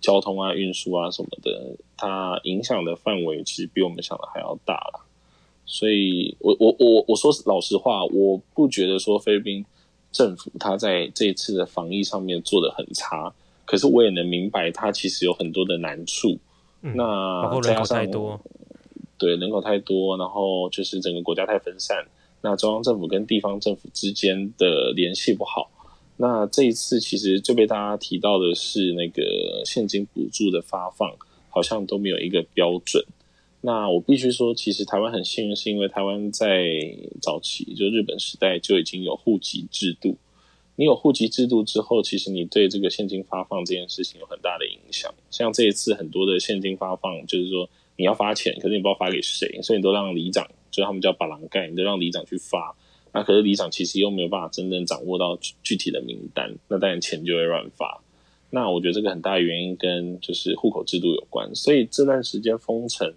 [0.00, 5.06] 交通啊、运输啊什么的，它影响的范围其实比我们想的还要大了。
[5.64, 9.64] 所以我我我我说老实话，我不觉得说菲律宾
[10.10, 13.32] 政府他在这一次的防疫上面做的很差，
[13.64, 16.38] 可是我也能明白它其实有很多的难处。
[16.82, 18.40] 嗯、那人口太多，
[19.16, 22.04] 对，人口太多，然后就是整个国家太分散，
[22.42, 25.70] 那中央政府跟地方政府之间的联系不好。
[26.16, 31.10] 那这一次其实最被大家提到的是那个现金补助的发放，
[31.48, 33.02] 好像都没有一个标准。
[33.64, 36.68] 那我必须说，其实台湾很幸运，是因为台湾在
[37.20, 40.16] 早期就日本时代就已经有户籍制度。
[40.74, 45.14] 你有户籍制度之后，其实你对这个现金发放这件事情有很大的影响。
[45.30, 52.74] 像这一次很多的现金发放，就是说你要发钱，可是你不知道发给谁，所以你都让里长，就是他们叫巴郎盖，你都让里长去发。
[53.12, 58.02] 那可是里长其实又没有办法真正掌握到具体的名单，那当然钱就会乱发。
[58.50, 61.54] 那我觉得这个很大的原因跟就是户口制度有关。
[61.54, 63.12] 所以这段时间封城，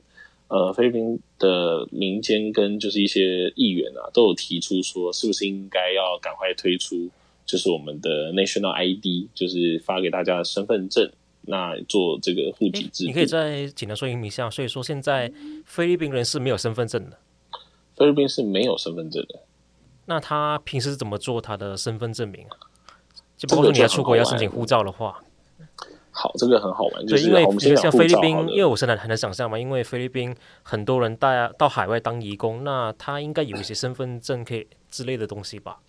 [0.48, 7.10] 呃，菲律宾的民间跟就是一些议员啊，都有提出说，是不是应该要赶快推出
[7.46, 13.06] 就是我们的 National ID，就是发给大家的身份证，那做这个户籍制。
[13.06, 14.50] 你可以再简单说明一下。
[14.50, 15.32] 所以说现在
[15.66, 17.18] 菲律宾人是没有身份证的，
[17.96, 19.40] 菲律宾是没有身份证的。
[20.06, 22.58] 那他平时是怎么做他的身份证明啊？
[23.36, 25.22] 就包括你要出国要申请护照的话，
[26.18, 27.06] 好，这个很好玩。
[27.06, 27.44] 对，因为
[27.76, 35.80] 像菲律宾，因为我现在很难想象嘛，因为菲律宾很多人带到海外当义工，那他应该有一些身份证可以之类的东西吧？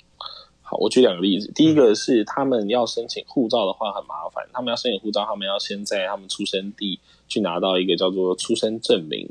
[0.63, 1.53] 好，我举两个例子。
[1.55, 9.29] 第一个是他们要申请护照的话很麻烦，他们要申请护照，他们要先在他们出生地去拿到一个叫做出生证明。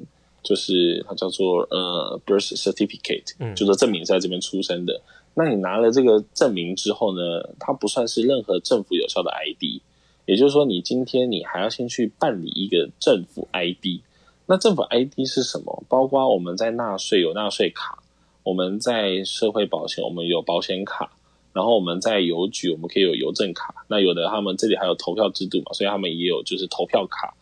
[0.47, 5.01] 就是它叫做呃 birth certificate，嗯，就是证明在这边出生的。
[5.34, 9.81] 那你拿了这个证明之后呢，它不算是任何政府有效的 ID。
[10.25, 14.01] 也就是说，你今天你还要先去办理一个政府 ID。
[14.47, 15.83] 那政府 ID 是什么？
[15.89, 17.97] 包括我们在纳税有纳税卡，
[18.43, 21.11] 我们在社会保险我们有保险卡，
[21.53, 23.85] 然后我们在邮局我们可以有邮政卡。
[23.88, 27.33] 那有的他们这里还有投票制度嘛，所以他们也有就是投票卡。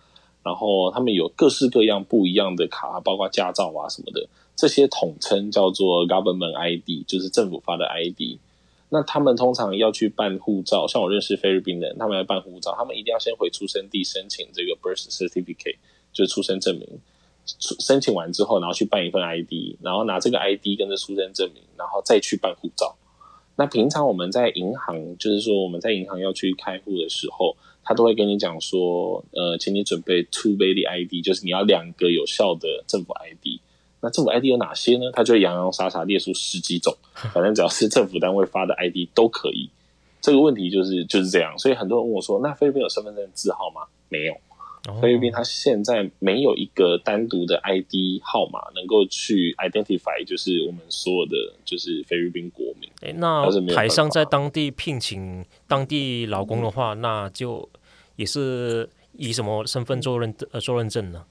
[0.43, 8.38] 然后他们有各式各样不一样的卡，包括驾照啊什么的，这些统称叫做 Government ID，就是政府发的 ID。
[8.93, 15.77] 那他们通常要去办护照，像我认识菲律宾人，他们要办护照，他们一定要先回出生地申请这个 Birth Certificate，
[16.13, 16.88] 就是出生证明。
[17.79, 22.95] 申请完之后，然后去办一份 ID，然后拿这个 ID 跟着出生证明，然后再去办护照。
[23.56, 27.58] 那平常我们在银行，就是说我们在银行要去开户的时候。
[27.86, 33.60] 他都会跟你讲说，呃，请你准备 two valid ID，就是你要两个有效的政府 ID。
[34.04, 35.10] 那政府 ID 有哪些呢？
[35.13, 36.94] 他就会洋洋洒洒列出十几种，
[37.34, 39.70] 反正只要是政府单位发的 ID 都可以。
[40.22, 43.82] 这个问题就是就是这样，所以很多人问我说，那菲律宾有身份证字号吗？
[44.10, 44.36] 没有。
[45.02, 52.89] 菲律宾它现在没有一个单独的 ID 号码能够去 identify，就是我们所有的就是菲律宾国民。
[53.00, 57.69] 诶，那台商在当地聘请当地劳工的话，嗯、那就
[58.17, 61.23] 也是以什么身份做认呃做认证呢？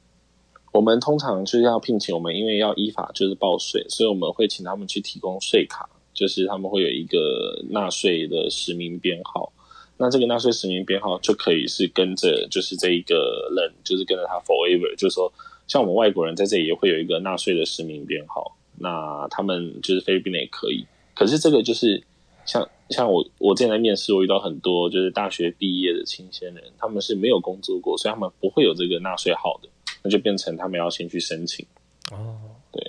[0.73, 9.53] 我们通常就是要聘请我们，因为要依法就是报税，所以我们会请他们去提供税卡，就是他们会有一个纳税的实名编号。
[9.99, 14.97] 那这个纳税实名编号就可以是跟着，就是这一个人，就是跟着他 forever。
[14.97, 15.31] 就是说，
[15.69, 18.57] 像我们外国人在这里也会有一个纳税的实名编号。
[18.79, 20.85] 那他们就是菲律宾的也可以。
[21.15, 22.03] 可是这个就是
[22.47, 29.69] 像像我我之前在面试，我遇到很多就是大学毕业的青鲜人，他们是没有工作过，所以他们不会有这个纳税号的。
[30.03, 31.65] 那就变成他们要先去申请。
[32.11, 32.37] 哦，
[32.71, 32.83] 对，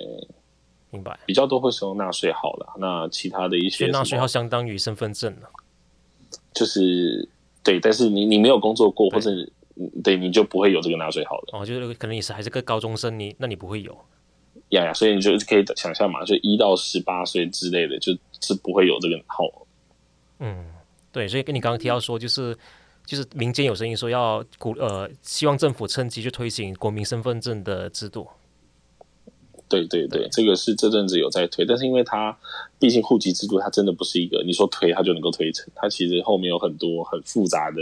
[0.90, 1.18] 明白。
[1.26, 5.48] 比较多会使用纳税号了，那其他的一些纳税号相当于身份证了，
[6.52, 7.28] 就是
[7.62, 9.30] 对，但是你你没有工作过，或者
[10.02, 11.58] 对你就不会有这个纳税号的。
[11.58, 13.96] 哦，就是可能你是还是个高中生，你那你不会有。
[14.70, 19.44] 呀呀，所以你就可以想象嘛，就一到十八岁之类的，就是不会有这个号。
[20.38, 20.66] 嗯，
[21.12, 22.56] 对，所以跟你刚刚提到说，就是
[23.04, 28.26] 就是民间有声音说要鼓呃，希望政府趁机去推行国民身份证的制度。
[29.68, 32.36] 对对对，这个是这阵子有在推，但是因为它
[32.78, 37.80] 毕竟户籍制度，它真的不是一个你说推它就能够推成，它其实后面有很多很复杂的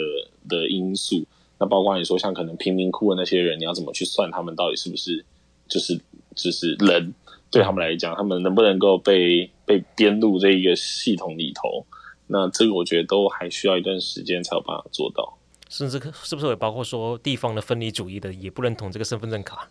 [0.48, 1.24] 的因素。
[1.58, 5.24] 那包括你说像可能贫民窟的那些人，你要怎么去算他们到底是不是
[5.68, 6.00] 就是
[6.34, 7.12] 就是人？
[7.50, 11.84] 对他们来讲，他们能不能够被被编入这一个系统里头？
[12.32, 15.38] 那这个我觉得都还需要一段时间才有办法做到。
[15.68, 19.68] 甚至是不是也包括说地方的分离主义的也不认同这个身份证卡？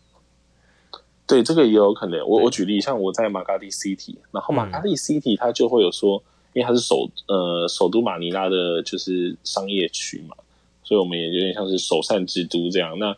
[1.28, 2.20] 对，这个也有可能。
[2.28, 6.22] 我我举例，像我在马嘎蒂 City，然后马嘎蒂 City 它就会有说，
[6.54, 10.36] 因为它是首呃首都马尼拉的，就是商业区嘛，
[10.84, 12.98] 所以我们也有点像是首善之都这样。
[12.98, 13.16] 那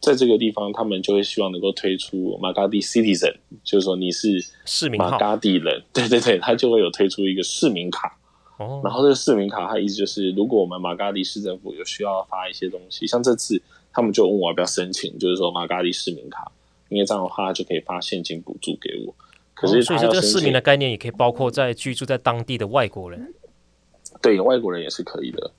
[0.00, 8.18] 在这个地方，他们就会希望能够推出马嘎蒂 Citizen，就是说你是市民马嘎蒂人，对 对对，他就会有推出一个市民卡。
[8.60, 13.60] 哦，然后这个市民卡，它意思就是，如果我们马嘎蒂市政府有需要发一些东西，像这次
[13.92, 16.52] 他们就问我要不要申请，就是说马嘎蒂市民卡。
[16.90, 19.14] 因为这样的话，就可以发现金补助给我。
[19.54, 23.32] 可是，所以说这个市民的概念也可以包括在居住在当地的外国人。
[24.20, 25.52] 对，外国人也是可以的。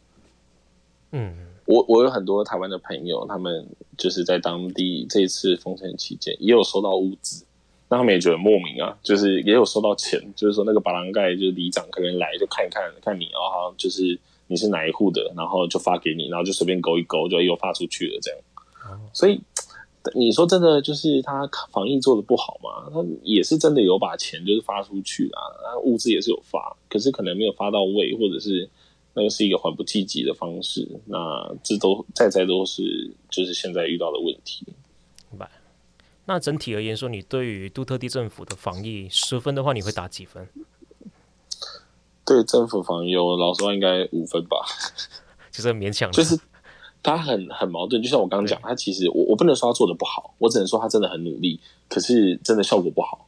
[1.14, 1.34] 嗯，
[1.64, 3.66] 我我有很多台湾的朋友，他们
[3.98, 7.46] 就是在当地这一次封城期间也有收到物资，
[7.92, 14.18] 那他们也觉得莫名啊，就是也有收到钱，就是说那个巴郎盖就是里长可能来就看一看看你，然后好像就是
[14.48, 18.40] 你是哪一户的，然后就发给你，然后就随便勾一勾就又发出去了这样。
[19.14, 19.40] 所以。
[20.16, 22.90] 你说真的，就是他防疫做的不好嘛？
[22.92, 28.68] 他也是真的有把钱就是发出去啊，物资也是有发，可是可能没有发到位，或者是
[29.14, 30.88] 那个是一个缓不济急的方式。
[31.06, 32.82] 那这都在在都是
[33.30, 34.66] 就是现在遇到的问题。
[36.26, 40.48] 那整体而言说，你对于杜特地政府的防疫十分的话，你会打几分？
[42.26, 44.58] 对政府防疫，我老实话应该五分吧，
[45.52, 46.40] 就是勉强，就是。
[47.04, 51.60] 他很很矛盾，就像我刚刚讲，他其实我我不能说他做的不好，我只能说他真的很努力，
[51.90, 53.28] 可是真的效果不好。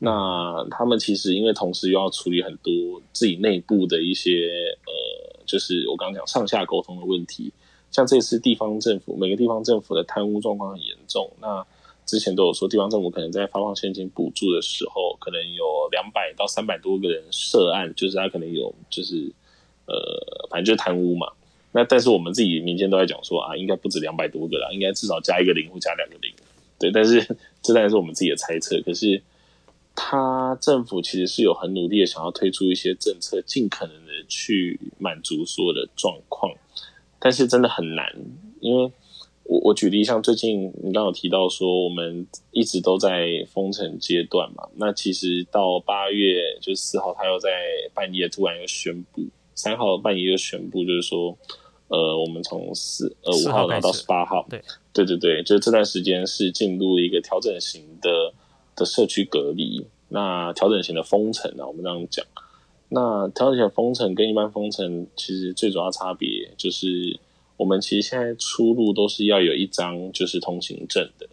[0.00, 4.48] 那他们其实因为同时又要处理很多自己内部的一些
[4.86, 7.52] 呃，就是我刚刚讲上下沟通的问题，
[7.92, 11.30] 像这次地方政府每个地方政府的贪污状况很严重。
[11.40, 11.64] 那
[12.04, 19.32] 之前都有说，地方政府可能在发放现金补助的时候，可能有两百到三百多个人涉案，就是他可能有就是
[19.86, 21.26] 呃，反正就是贪污嘛。
[21.72, 26.30] 那但是我们自己民间都在讲说啊，应该不止两百多个啦，应该至少加一个零或加两个零，
[26.78, 26.90] 对。
[26.90, 27.20] 但是
[27.62, 28.78] 这当然是我们自己的猜测。
[28.82, 29.22] 可是
[29.94, 36.52] 他政府其实是有很努力的想要推出一些政策，尽可能的去满足所有的状况。
[37.18, 38.12] 但是真的很难，
[38.60, 38.90] 因为
[39.52, 44.66] 我我举例，像最近你刚刚有提到说，我们一直都在封城阶段嘛。
[44.76, 47.50] 那其实到八月就四号，他又在
[47.92, 49.22] 半夜突然又宣布，
[49.54, 51.36] 三号半夜又宣布，就是说。
[51.88, 54.62] 呃，我们从四呃五号然后到十八号，对
[54.94, 58.32] 对对对，就这段时间是进入一个调整型的
[58.74, 62.24] 的社区隔离，那调整型的封城啊，我们这样讲。
[62.88, 67.20] 那调整型的封城跟一般封城其实最主要差别就是，
[67.62, 71.28] 我们其实现在出入都是要有一张就是通行证的。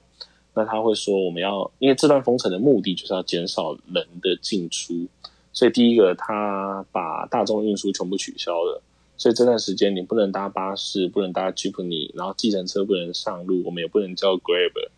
[0.53, 5.07] 那他会说，我们要因为这段封城的目的就是要减少人的进出，
[5.51, 8.79] 所以第一个他把大众运输全部取消了。
[9.17, 14.89] 所以这段时间你不能搭巴士，不能搭 Jeepney，然后计程车不能上路，我们也不能叫 Grab，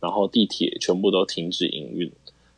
[0.00, 2.10] 然后地铁全部都停止营运。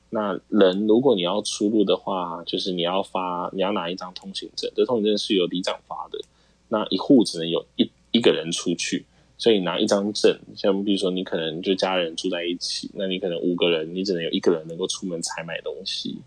[0.08, 6.18] 那人如果你要出入的话，就是你要发，你要拿一张通行证，这通行证是由里长发的。
[6.68, 9.04] 那一户只能有一一个人出去，
[9.36, 16.18] 所以拿一张证，像比如说你可能就家人住在一起，那你可能五个人，你只能有一个人能够出门采买东西。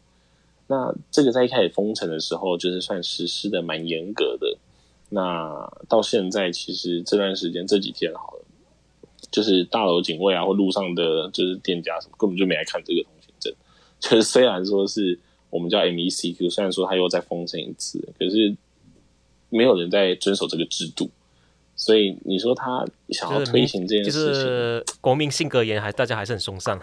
[0.67, 4.57] 那这个在一开始封城的时候，就是算实施的蛮严格的。
[5.09, 8.45] 那到现在，其实这段时间这几天好了，
[9.31, 13.53] 就是大楼警卫啊，或路上的就是店家什么，根本就没来看这个通行证。
[14.01, 15.17] 就是虽然说是
[15.51, 18.55] 我们叫 MECQ，虽然说他又再封城一次，可是
[19.49, 21.09] 没有人在遵守这个制度。
[21.75, 26.79] 所以你说他想要推行这件事情，就是国民性格严，还大家还是很松散。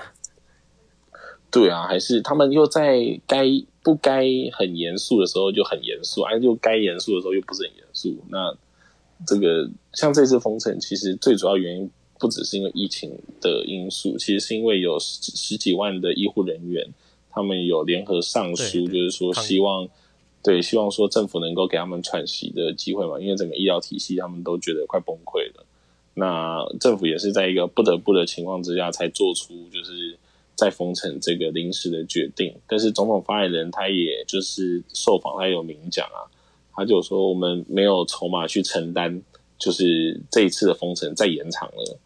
[1.50, 3.44] 对啊，还是他们又在该
[3.82, 8.16] 不该很严肃的时候就很严肃，哎，又该严肃的时候又不是很严肃。
[8.30, 8.56] 那
[9.26, 16.86] 这个像这次封城，其实最主要原因不只是因为疫情的因素，其实是因为有十十几万的医护人员，
[17.30, 19.86] 他们有联合上书，就是说希望，
[20.42, 25.64] 对，希望说政府能够给他们喘息的机会嘛，因为整个医疗体系他们都觉得快崩溃了。
[26.14, 30.18] 那政府也是在一个不得不的情况之下，才做出就是
[30.54, 32.54] 在封城这个临时的决定。
[32.66, 36.26] 但是总统发言人他也就是受访，他有明讲啊，
[36.74, 39.22] 他就说我们没有筹码去承担，
[39.58, 41.98] 就是这一次的封城再延长了，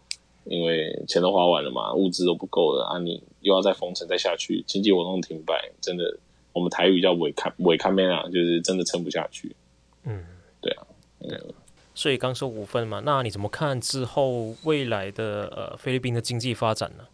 [0.45, 6.16] 因为钱都花完了嘛，物资都不够了啊，你又要再封城再下去，经济活动停摆，真的
[6.57, 9.54] 我们台语叫尾看尾看面啊，就是真的撑不下去。
[10.04, 10.24] 嗯，
[10.62, 10.86] 对啊，
[11.20, 11.28] 嗯。
[11.94, 17.04] 所以刚说五分嘛，那你怎么看之后未来的呃菲律宾的经济发展呢？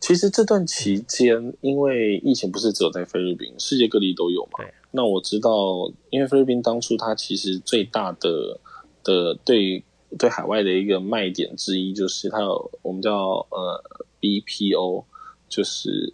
[0.00, 4.62] 其实这段期间，因为疫情不是只有在菲律宾，世界各地都有嘛。
[4.90, 8.60] 那我知道，因为菲律宾当初它其实最大的
[9.02, 9.82] 的对
[10.18, 13.82] 对海外的一个卖点之一，就是它有我们叫呃
[14.20, 15.04] BPO，
[15.48, 16.12] 就是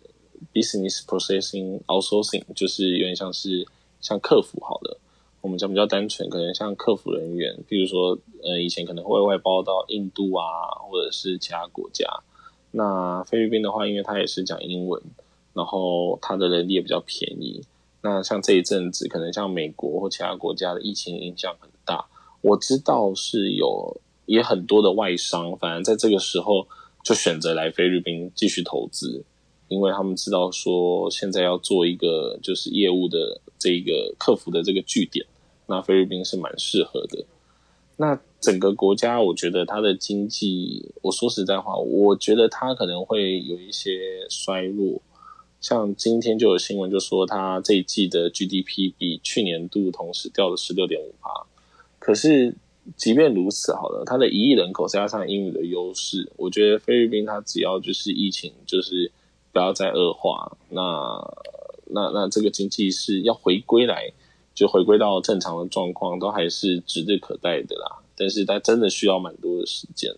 [0.52, 3.66] Business Processing Outsourcing，就是有点像是
[4.00, 4.98] 像客服好了。
[5.40, 10.44] 我们讲比较单纯，可能像客服人员，比如说，呃，以前可能会外包到印度啊，
[10.82, 12.06] 或者是其他国家。
[12.72, 15.02] 那菲律宾的话，因为它也是讲英文，
[15.54, 17.62] 然后它的人力也比较便宜。
[18.02, 22.06] 那像这一阵子，可能像美国或其他国家的疫情影响很大。
[22.42, 26.66] 我知道是有也很多的外商，反正在这个时候
[27.02, 29.24] 就选择来菲律宾继续投资。
[29.70, 35.24] 因为他们知道说，现在要做一个就是业务的这个客服的这个据点，
[35.68, 37.24] 那菲律宾是蛮适合的。
[37.96, 45.00] 那整个国家，我觉得它的经济，我说实在话，我觉得它可能会有一些衰弱。
[45.60, 51.30] 像今天就有新闻就说，它这一季的 GDP 比去年度同时掉了十六点五趴。
[52.00, 52.56] 可是
[52.96, 59.12] 即便如此，好了，它的一亿人口加上英语的优势，我觉得菲律宾它只要就是疫情就是。
[59.52, 60.80] 不要再恶化，那
[61.86, 64.12] 那那这个经济是要回归来，
[64.54, 67.98] 就回归到正常的状况，都还是指日可待的啦。
[68.16, 70.14] 但是它真的需要蛮多的时间，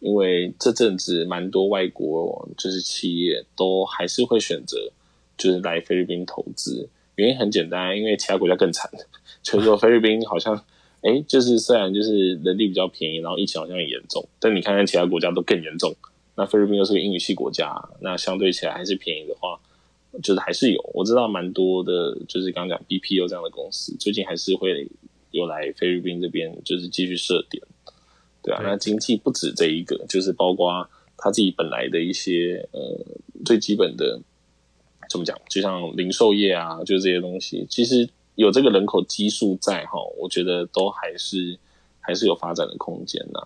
[0.00, 4.90] 因为这阵子蛮多外国就是企业都还是会选择
[5.36, 8.90] 就是来菲律宾投资，原因很简单，因为其他国家更惨，
[9.42, 10.54] 就是说菲律宾好像
[11.02, 15.94] 哎，就是虽然就是人力比较便宜，然后疫情好像很严重，但你看看其他国家都更严重。
[16.36, 19.58] 那菲律宾又是个英语系国家，那相对起来还是便宜的话，
[20.22, 20.90] 就是还是有。
[20.92, 24.86] 我知道蛮多的，就是刚刚讲 BPO 这样的公司，最近还是会
[25.30, 27.62] 有来菲律宾这边，就是继续设点，
[28.42, 28.60] 对啊。
[28.62, 32.80] 那经济不止这一个，就是包括他自己本来的一些呃
[33.44, 34.20] 最基本的，
[35.08, 35.38] 怎么讲？
[35.48, 41.58] 就像零售业啊，就这些东西，其实有这个人口基数在哈，我觉得都还是
[42.00, 43.40] 还是有发展的空间呐。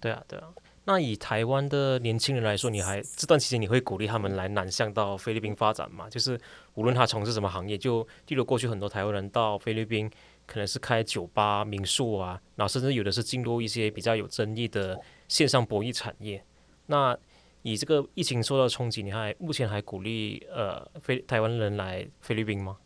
[0.00, 0.48] 对啊，对啊。
[0.84, 6.10] 那以台湾的年轻人来说，你还这段期间你会鼓励他们来南向到菲律宾发展吗？
[6.10, 6.38] 就是
[6.74, 10.10] 无论他从事什么行业，就例如过去很多台湾人到菲律宾，
[10.44, 16.44] 可能是开酒吧、民宿啊，然后甚至有的是进入一些比较有争议的线上博弈产业。
[16.86, 17.16] 那
[17.62, 22.76] 以这个疫情受到冲击，你还目前还鼓励呃菲台湾人来菲律宾吗？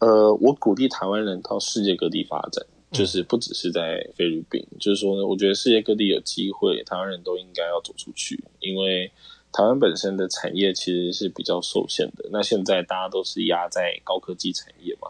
[0.00, 2.62] 呃，我鼓励台湾人到世界各地发展。
[2.94, 9.10] 就是不只是在菲律宾，就是说呢，我觉得世界各地有机会，台湾人都应该要走出去，因为
[9.52, 12.28] 台湾本身的产业其实是比较受限的。
[12.30, 15.08] 那现在大家都是压在高科技产业嘛。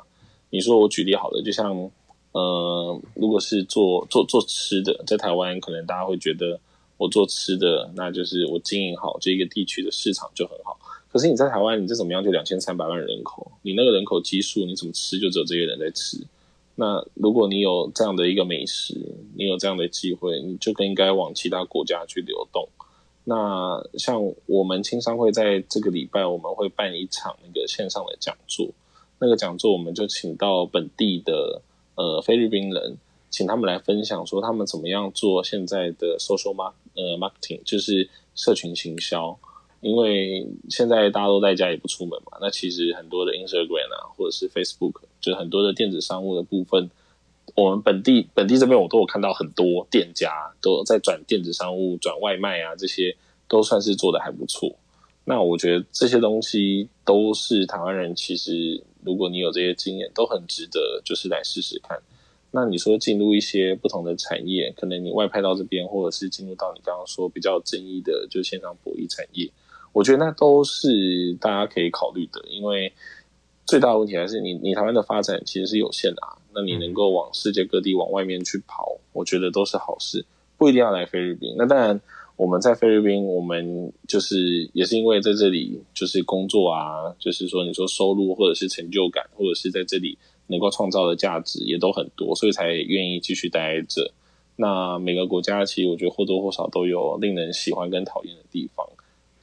[0.50, 1.90] 你说我举例好了，就像
[2.32, 6.58] 呃，如果是做做做吃的，在台湾可能大家会觉得
[6.96, 10.78] 我做吃的，那就是我经营好这一个地区的市场就很好。
[11.12, 12.24] 可是你在台湾，你这怎么样？
[12.24, 16.18] 就两千三百万人口，你那个人口基数，你怎么吃就只有这些人在吃。
[16.76, 18.94] 那如果你有这样的一个美食，
[19.36, 22.68] 你有这样的机会，你就更应该往其他国家去流动。
[23.24, 28.68] 那像我们青商会在这个礼拜，我们会办一场那个线上的讲座。
[29.18, 31.62] 那个讲座我们就请到本地的
[31.94, 32.98] 呃菲律宾人，
[33.30, 39.38] 请他们来分享说他们怎么样做现在的 social mark 呃 marketing，就是社群行销。
[39.84, 46.88] 因为现在大家都在家也不出门嘛，那其实很多的 Instagram 啊，或者是 Facebook，就很多的电子商务的部分，
[47.54, 53.14] 我们本地本地这边我都有看到很多店家都在转电子商务、转外卖啊，这些
[53.46, 54.74] 都算是做的还不错。
[55.26, 62.00] 那我觉得这些东西都是台湾人，其实如果你有这些经验，都很值得就是来试试看。
[62.52, 69.50] 那你说进入一些不同的产业，可能你外派到这边，或者是进入到你刚刚说比较争议的，就线上博弈产业。
[69.94, 72.92] 我觉得那都是大家可以考虑的，因为
[73.64, 76.36] 最大的问题还是你你台湾的发展其实是有限的啊。
[76.54, 80.24] 那你能够往世界各地往外面去跑，我觉得都是好事。
[80.58, 81.54] 不不一定要来菲律宾。
[81.58, 82.00] 那当然，
[82.36, 90.16] 我们在菲律宾，我们就是也是因为在这里就是工作啊，就是说你说收入或者是成就感，或者是在这里
[90.46, 94.10] 能够创造的价值也都很多，所以才愿意继续待在这。
[94.56, 98.88] 那每个国家其实我觉得或多或少都有令人喜欢跟讨厌的地方。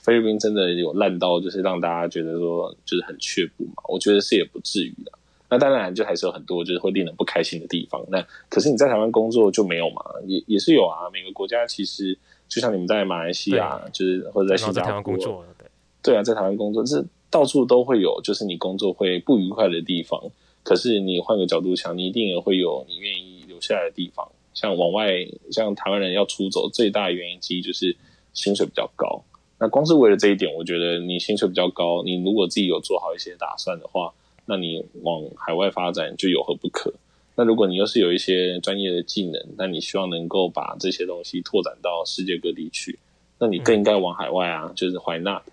[0.01, 3.83] 菲律宾真的有烂到就是让大家觉得说就是很却步嘛？
[3.87, 5.11] 我觉得是也不至于的。
[5.49, 8.01] 那当然就还是有很多就是会令人不开心的地方。
[8.09, 10.01] 那可是你在台湾工作就没有嘛？
[10.25, 11.09] 也也是有啊。
[11.11, 15.67] 每个国家其实就像你们在马来西亚，就是或者在新加坡工作，对
[16.01, 20.17] 对啊，在台湾工作，是到处都会有，就是你工作会不愉快的地方。
[20.63, 24.25] 可是你换个角度想，你一定也会有你愿意留下来的地方。
[24.53, 27.95] 像往外，像台湾人要出走，最大的原因之一就是
[28.33, 29.21] 薪水比较高。
[29.63, 34.11] 那光是为了这一点，我觉得你薪水比较高，你如果自己有做好一些打算的话，
[34.47, 36.91] 那你往海外发展就有何不可？
[37.35, 42.97] 那如果你又是有一些专业的技能，那你希望能够把这些东西拓展到世界各地去，
[43.37, 45.43] 那你更应该往海外啊，就是 why not？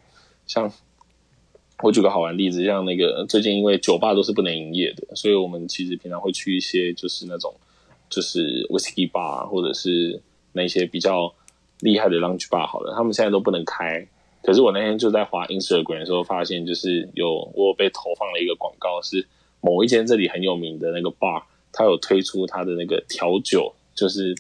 [0.47, 0.73] 像
[1.83, 7.55] 我举个好玩例子，像那个最近因为酒吧都是不能营业的，所以我们其实平常会去一些就是那种
[8.09, 11.31] 就是 whisky bar 或者是那些比较。
[11.81, 14.07] 厉害的 lounge bar 好了，他们现在都不能开。
[14.43, 19.27] 可是我那天就在滑 Instagram 的时候，发现就是有我被投放了一个广告，是
[19.61, 24.35] 某一间这里很有名的那个 bar，它有推出它的那个调酒，就是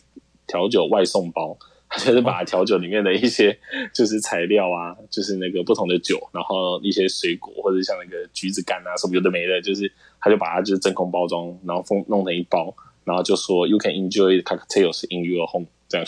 [0.47, 1.59] 调酒外送包，
[1.91, 3.59] 它就是把调酒里面的一些
[3.93, 12.75] 就是材料啊，就是那个不同的酒，然后一些水果或者像那个橘子干啊什么有的没的，就是他就把它就是真空包装，然后封弄成一包，
[13.05, 16.07] 然后就说 You can enjoy cocktails in your home 这样。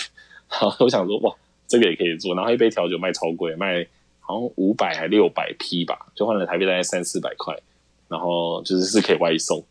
[0.53, 1.33] 好，我想说，哇，
[1.69, 2.35] 这个也可以做。
[2.35, 3.87] 然后一杯调酒卖超贵，卖
[4.19, 7.57] 好像五百还六百 P 吧，就换了台币大概三四百块。
[8.09, 9.65] 然后就是是可以外送。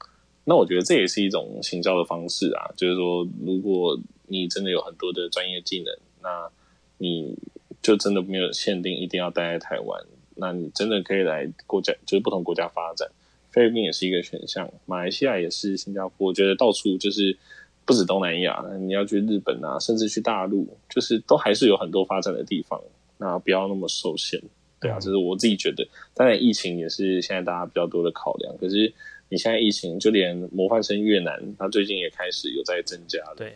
[0.46, 6.50] 那我觉得这也是一种行销的方式啊，就是说，如果你真的有很多的专业技能，那
[6.98, 7.36] 你
[7.82, 10.02] 就真的没有限定一定要待在台湾，
[10.36, 13.10] 那你真的可以来国家，就是不同国家发展。
[13.52, 17.38] 菲律宾也是一个选项，马来西亚也是，新加坡，我觉得到处就是。
[17.86, 22.80] 不止东南亚，你要去日本啊，甚至去大陆，就是都还是有很多发展的地方。
[23.18, 24.40] 那不要那么受限，
[24.80, 25.86] 对啊，这是我自己觉得。
[26.14, 28.56] 当然，疫情也是现在大家比较多的考量。
[28.60, 28.94] 可是
[29.28, 33.36] 你现在疫情，就连模范生越南，他最近也开始有在增加了。
[33.36, 33.52] 对，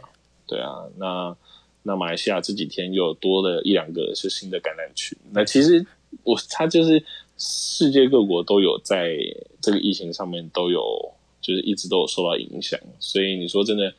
[0.48, 0.84] 对啊。
[0.98, 1.38] 那
[1.84, 5.18] 那马来西亚这几天又多了一两个是新的感染群。
[5.32, 5.86] 那其实
[6.24, 7.02] 我他就是
[7.38, 9.16] 世界各国都有在
[9.62, 10.84] 这个疫情上面都有，
[11.40, 12.78] 就是一直都有受到影响。
[13.00, 13.94] 所以你说真的。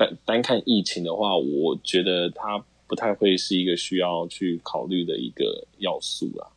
[0.00, 6.48] 单单看疫情的话，我觉得它不太会是一个需要去考虑的一个要素啊。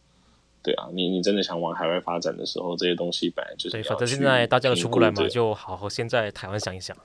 [0.63, 3.71] 对啊，你你真的想往海外发展的时候，这些东西本来就是。
[3.71, 6.95] 对，反正现在大家都出不来嘛，就好好先在台湾想一想。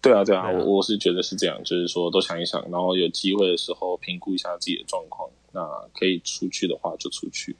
[0.00, 5.60] 对啊，对啊，对啊，我我是觉得是这样，就是说多想一想，然后有机会的时候评估一下自己的状况，那
[5.92, 7.54] 可以出去的话就出去。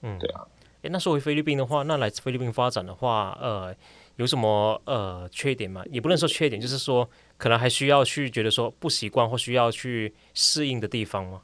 [0.00, 0.46] 嗯，对啊。
[0.80, 3.76] 诶，那说回菲律宾的话，那来自菲律宾发展的话，呃。
[4.20, 5.82] 有什么呃缺点吗？
[5.90, 7.08] 也不能说缺点，就是说
[7.38, 11.40] 可能还需要去觉得说不习惯或需要去适应的地方吗？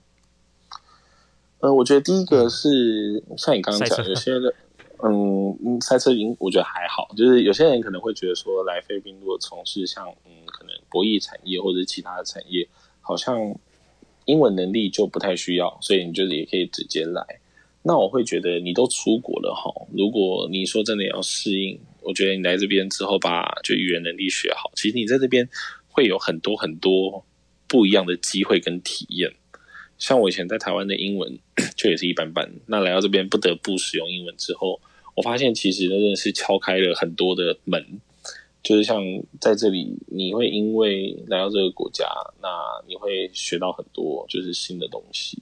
[1.60, 4.52] 呃，我觉得第一个是、嗯、像你刚刚讲，有些人
[5.02, 12.68] 嗯，赛车营我觉得还好，就是有些人可能会觉得说来菲律宾如果从事像嗯可能博弈产业或者其他的产业，
[13.00, 13.38] 好像
[14.26, 17.24] 英文能力就不太需要，所以你就是也可以直接来。
[17.82, 21.80] 那我会觉得你都出国了哈，如果你说真的要适应。
[22.06, 25.48] 我觉得你来这边之后，把就语言能力学好，其实你在这边
[25.88, 27.26] 会有很多很多
[27.66, 29.34] 不一样的机会跟体验。
[29.98, 31.38] 像我以前在台湾的英文
[31.74, 34.80] 就也是一般般，那来到这边不得不使用英文之后，
[35.16, 38.00] 我发现其实真的是敲开了很多的门。
[38.62, 39.00] 就是像
[39.40, 42.04] 在这里，你会因为来到这个国家，
[42.42, 42.48] 那
[42.88, 45.40] 你会学到很多就是新的东西。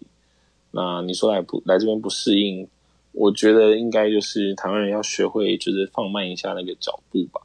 [0.72, 2.68] 那你说来不来这边不适应？
[3.14, 7.40] 我觉得应该就是台湾人要学会，就是放慢一下那个脚步吧。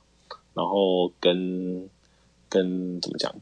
[0.56, 1.88] 然后跟
[2.50, 3.34] 跟怎么讲，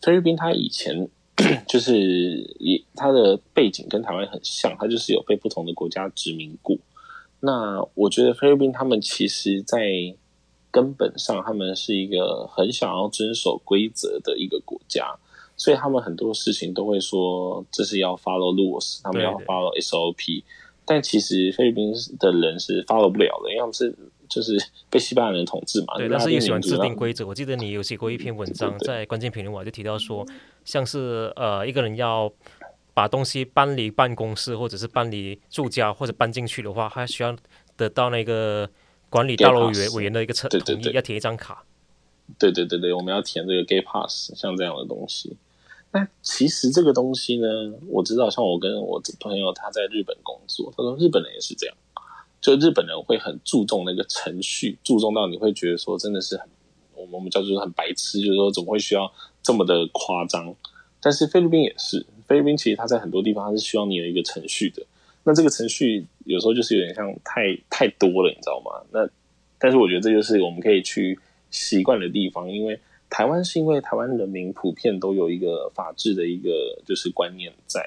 [0.00, 1.08] 菲律宾他以前
[1.68, 6.76] 就是也他的背景跟台湾很像，他就是有被不同的国家殖民过。
[7.40, 9.86] 那我觉得菲律宾他们其实，在
[10.70, 15.14] 根本上，他们是一个很想要遵守规则的一个国家，
[15.56, 20.42] 所以他们很多事情都会说这是要 follow rules，他们要 follow SOP。
[20.86, 23.92] 但其实菲律宾的人是 follow 不了的，因为他们是
[24.28, 24.56] 就是
[24.88, 25.98] 被西班牙人统治嘛。
[25.98, 27.26] 对，但是也喜欢制定规则。
[27.26, 30.24] 我记得你有写过一篇文章，在关键评论网就提到说，
[30.64, 32.32] 像是呃一个人要
[32.94, 37.36] 把东西搬离办公室，或者是搬离住家，或者搬进去的话，他需要
[37.76, 38.70] 得到那个
[39.10, 41.64] 管理大楼委委员的一个同意，要填一张卡。
[42.38, 45.36] 对对对对，我们要填这个 gate pass，像这样的东西。
[45.96, 47.46] 那其实这个东西呢，
[47.88, 51.74] 我知道，像我跟我朋友他在日本工作，他说日本人也是这样，
[52.38, 56.46] 就日本人会很注重那个程序，注重到你会觉得说真的是很，
[56.94, 59.10] 我们我们叫做很白痴，就是说怎么会需要
[59.42, 60.54] 这么的夸张？
[61.00, 64.84] 但是菲律宾也是，菲律宾其实他在很多地方他是需要你有一个程序的，
[65.24, 68.84] 那这个程序有时候就是有点像太太多了，你知道吗？
[68.92, 69.08] 那
[69.58, 71.18] 但是我觉得这就是我们可以去
[71.50, 72.78] 习惯的地方，因为。
[73.16, 76.50] 台湾是因为台湾人民普遍都有一个法治的一个
[76.84, 77.80] 就是观念在，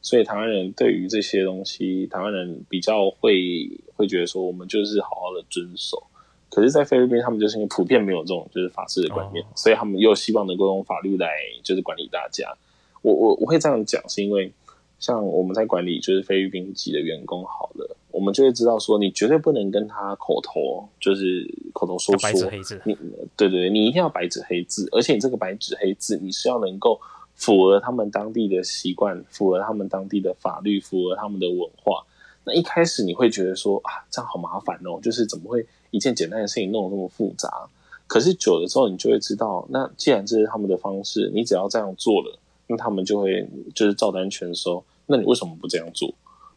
[0.00, 6.00] 所以台湾人对于这些东西，台湾人比较会会觉得说，我们就是好好的遵守。
[6.48, 11.28] 可是，在菲律宾，他们就是因为普遍没有这种就是法治的观念，哦、所以他们又希望能够用法律来
[11.64, 12.56] 就是管理大家。
[13.02, 14.52] 我我我会这样讲，是因为
[14.98, 17.96] 像我们在管理就是菲律宾籍的员工，好了。
[18.10, 22.22] 我们就会知道说，你绝对不能跟他口头，就是口头说说。
[22.22, 22.80] 白纸黑字。
[22.86, 22.94] 你
[23.36, 26.98] 对对对，你一定要白纸黑字，而且你这个白纸黑字，你是要能够
[27.34, 32.06] 符合他们当地的习惯，符合他们当地的法律，符合他们的文化。
[32.44, 37.68] 那一开始你会觉得说啊，这样好麻烦哦，就是怎么会一件简单的事情弄得那么复杂？
[38.06, 42.38] 可是久了之后，你就会知道，那既然这是他们的方式，你只要这样做了，
[42.68, 44.84] 那他们就会就是照单全收。
[45.06, 46.12] 那你为什么不这样做？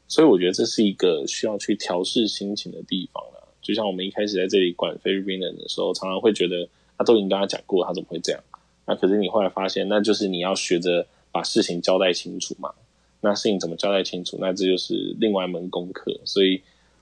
[0.07, 3.47] 所以我觉得这是一个需要去调试心情的地方了。
[3.62, 8.41] 就像我们一开始在这里管菲律宾人的时候，常常会觉得他都已经跟他讲过，他怎么会这样？
[8.88, 12.74] 那可是你后来发现，那就是你要学着把事情交代清楚嘛。
[13.22, 14.38] 那事情怎么交代清楚？
[14.39, 16.20] 那这就是另外一门功课。
[16.26, 16.60] 所以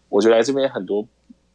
[0.10, 1.08] 我觉得来这边很多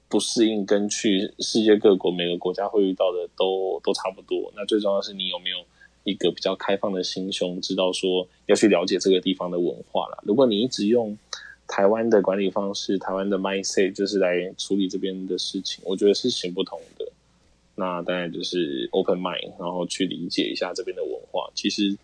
[0.08, 4.50] 不适应，跟去世界各国每个国家会遇到的都都差不多。
[4.56, 5.58] 那最重要的是你有没有
[6.04, 10.18] 一个比较开放的心胸，知道说要去了解这个地方的文化啦。
[10.24, 11.16] 如果你一直用
[11.68, 17.06] 台湾的管理方式，台湾的 mindset 就是来处理这边的事情，我觉得是行不通的。
[17.74, 21.50] 那当然就是 open mind，然后去理解一下这边的文化。
[21.54, 21.96] 其实，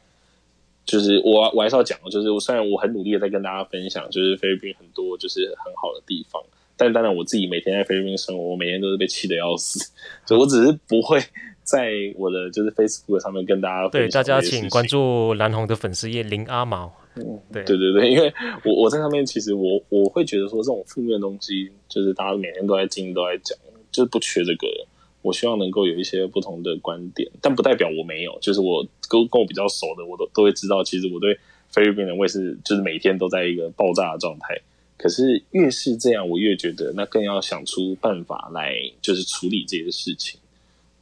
[0.87, 6.43] 就是我我还是要讲，就是我虽然我很努力的在跟大家分享，就是菲律宾很多就是很好的地方，
[6.77, 9.91] 但当然我自己每天在菲律宾生活，我每天都是被气得要死，
[10.25, 11.21] 所以我只是不会。
[11.69, 16.91] 在我的就是 Facebook 上面跟大家，对大家请关注蓝红的粉丝页林阿毛。
[17.17, 18.33] 嗯，对对对对，因为
[18.65, 23.59] 我我在上面其实我我会觉得说这种负面的东西，就是大家每天都在听都在讲，
[23.93, 24.67] 就是不缺这个。
[25.21, 28.39] 我希望能够有一些不同的观点，但不代表我没有。
[28.41, 31.37] 就是我跟跟我比较熟的，我都都会知道，其实我对
[31.69, 34.59] 菲律宾人，我也是就是每天都在一个爆炸的状态。
[34.97, 40.38] 可是越是这样，我越觉得那更要想出办法来，就是处理这些事情。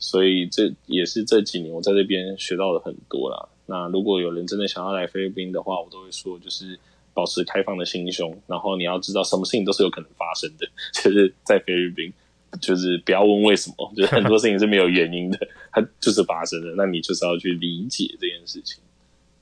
[0.06, 3.48] 所以这也是这几年我在这边学到了很多啦。
[3.66, 6.78] 那如果有人真的想要来菲律宾的话，我都会说，就是
[7.12, 10.68] 保持开放的心胸，然后你要知道，什么事情都是有可能发生的。
[10.94, 12.12] 就是在菲律宾，
[12.60, 15.38] 就是不要问为什么，就是很多事情是没有原因的，
[15.72, 16.72] 它就是发生的。
[16.76, 18.80] 那你就是要去理解这件事情。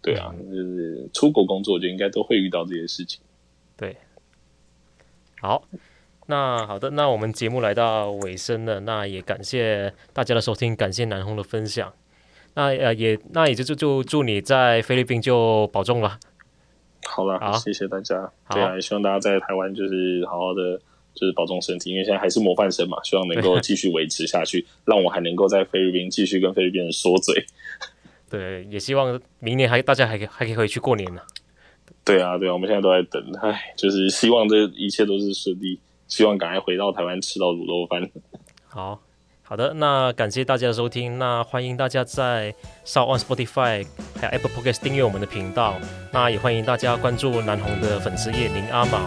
[0.01, 3.21] 对啊，就是出国工作就应该都会遇到这些事情。
[3.77, 3.95] 对，
[5.43, 5.63] 好。
[6.27, 11.93] 那好的，那我们节目来到尾声了，那也感谢大家的收听，感谢南红的分享。
[12.55, 16.19] 那呃也那也就就就祝你在菲律宾就保重了。
[17.05, 18.33] 好了，好，谢谢大家。
[18.51, 20.79] 对啊，也希望大家在台湾就是好好的，
[21.13, 27.45] 就是保重身体，因为现在还是模范生嘛，希望能够继续维持下去，让我还能够在菲律宾继续跟菲律宾人说嘴。
[28.31, 31.21] 对，也希望明年还大家还可以还可以回去过年呢。
[32.05, 35.79] 对啊，对啊，我们现在都在等，唉，就是希望这一切都是顺利。
[36.15, 38.09] 希望赶快回到台湾吃到卤肉饭。
[38.69, 39.01] 好
[39.43, 42.55] 好的，那感谢大家的收听，那欢迎大家在
[42.87, 43.85] SoundOn Spotify
[44.21, 45.75] 还有 Apple Podcast 订阅我们的频道，
[46.13, 48.99] 那也欢迎大家关注南红的粉丝页林阿毛。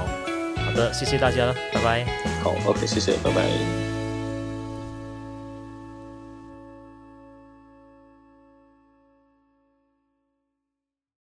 [0.65, 2.05] 好的，谢谢大家，拜拜。
[2.43, 3.96] 好，OK，谢谢，拜拜。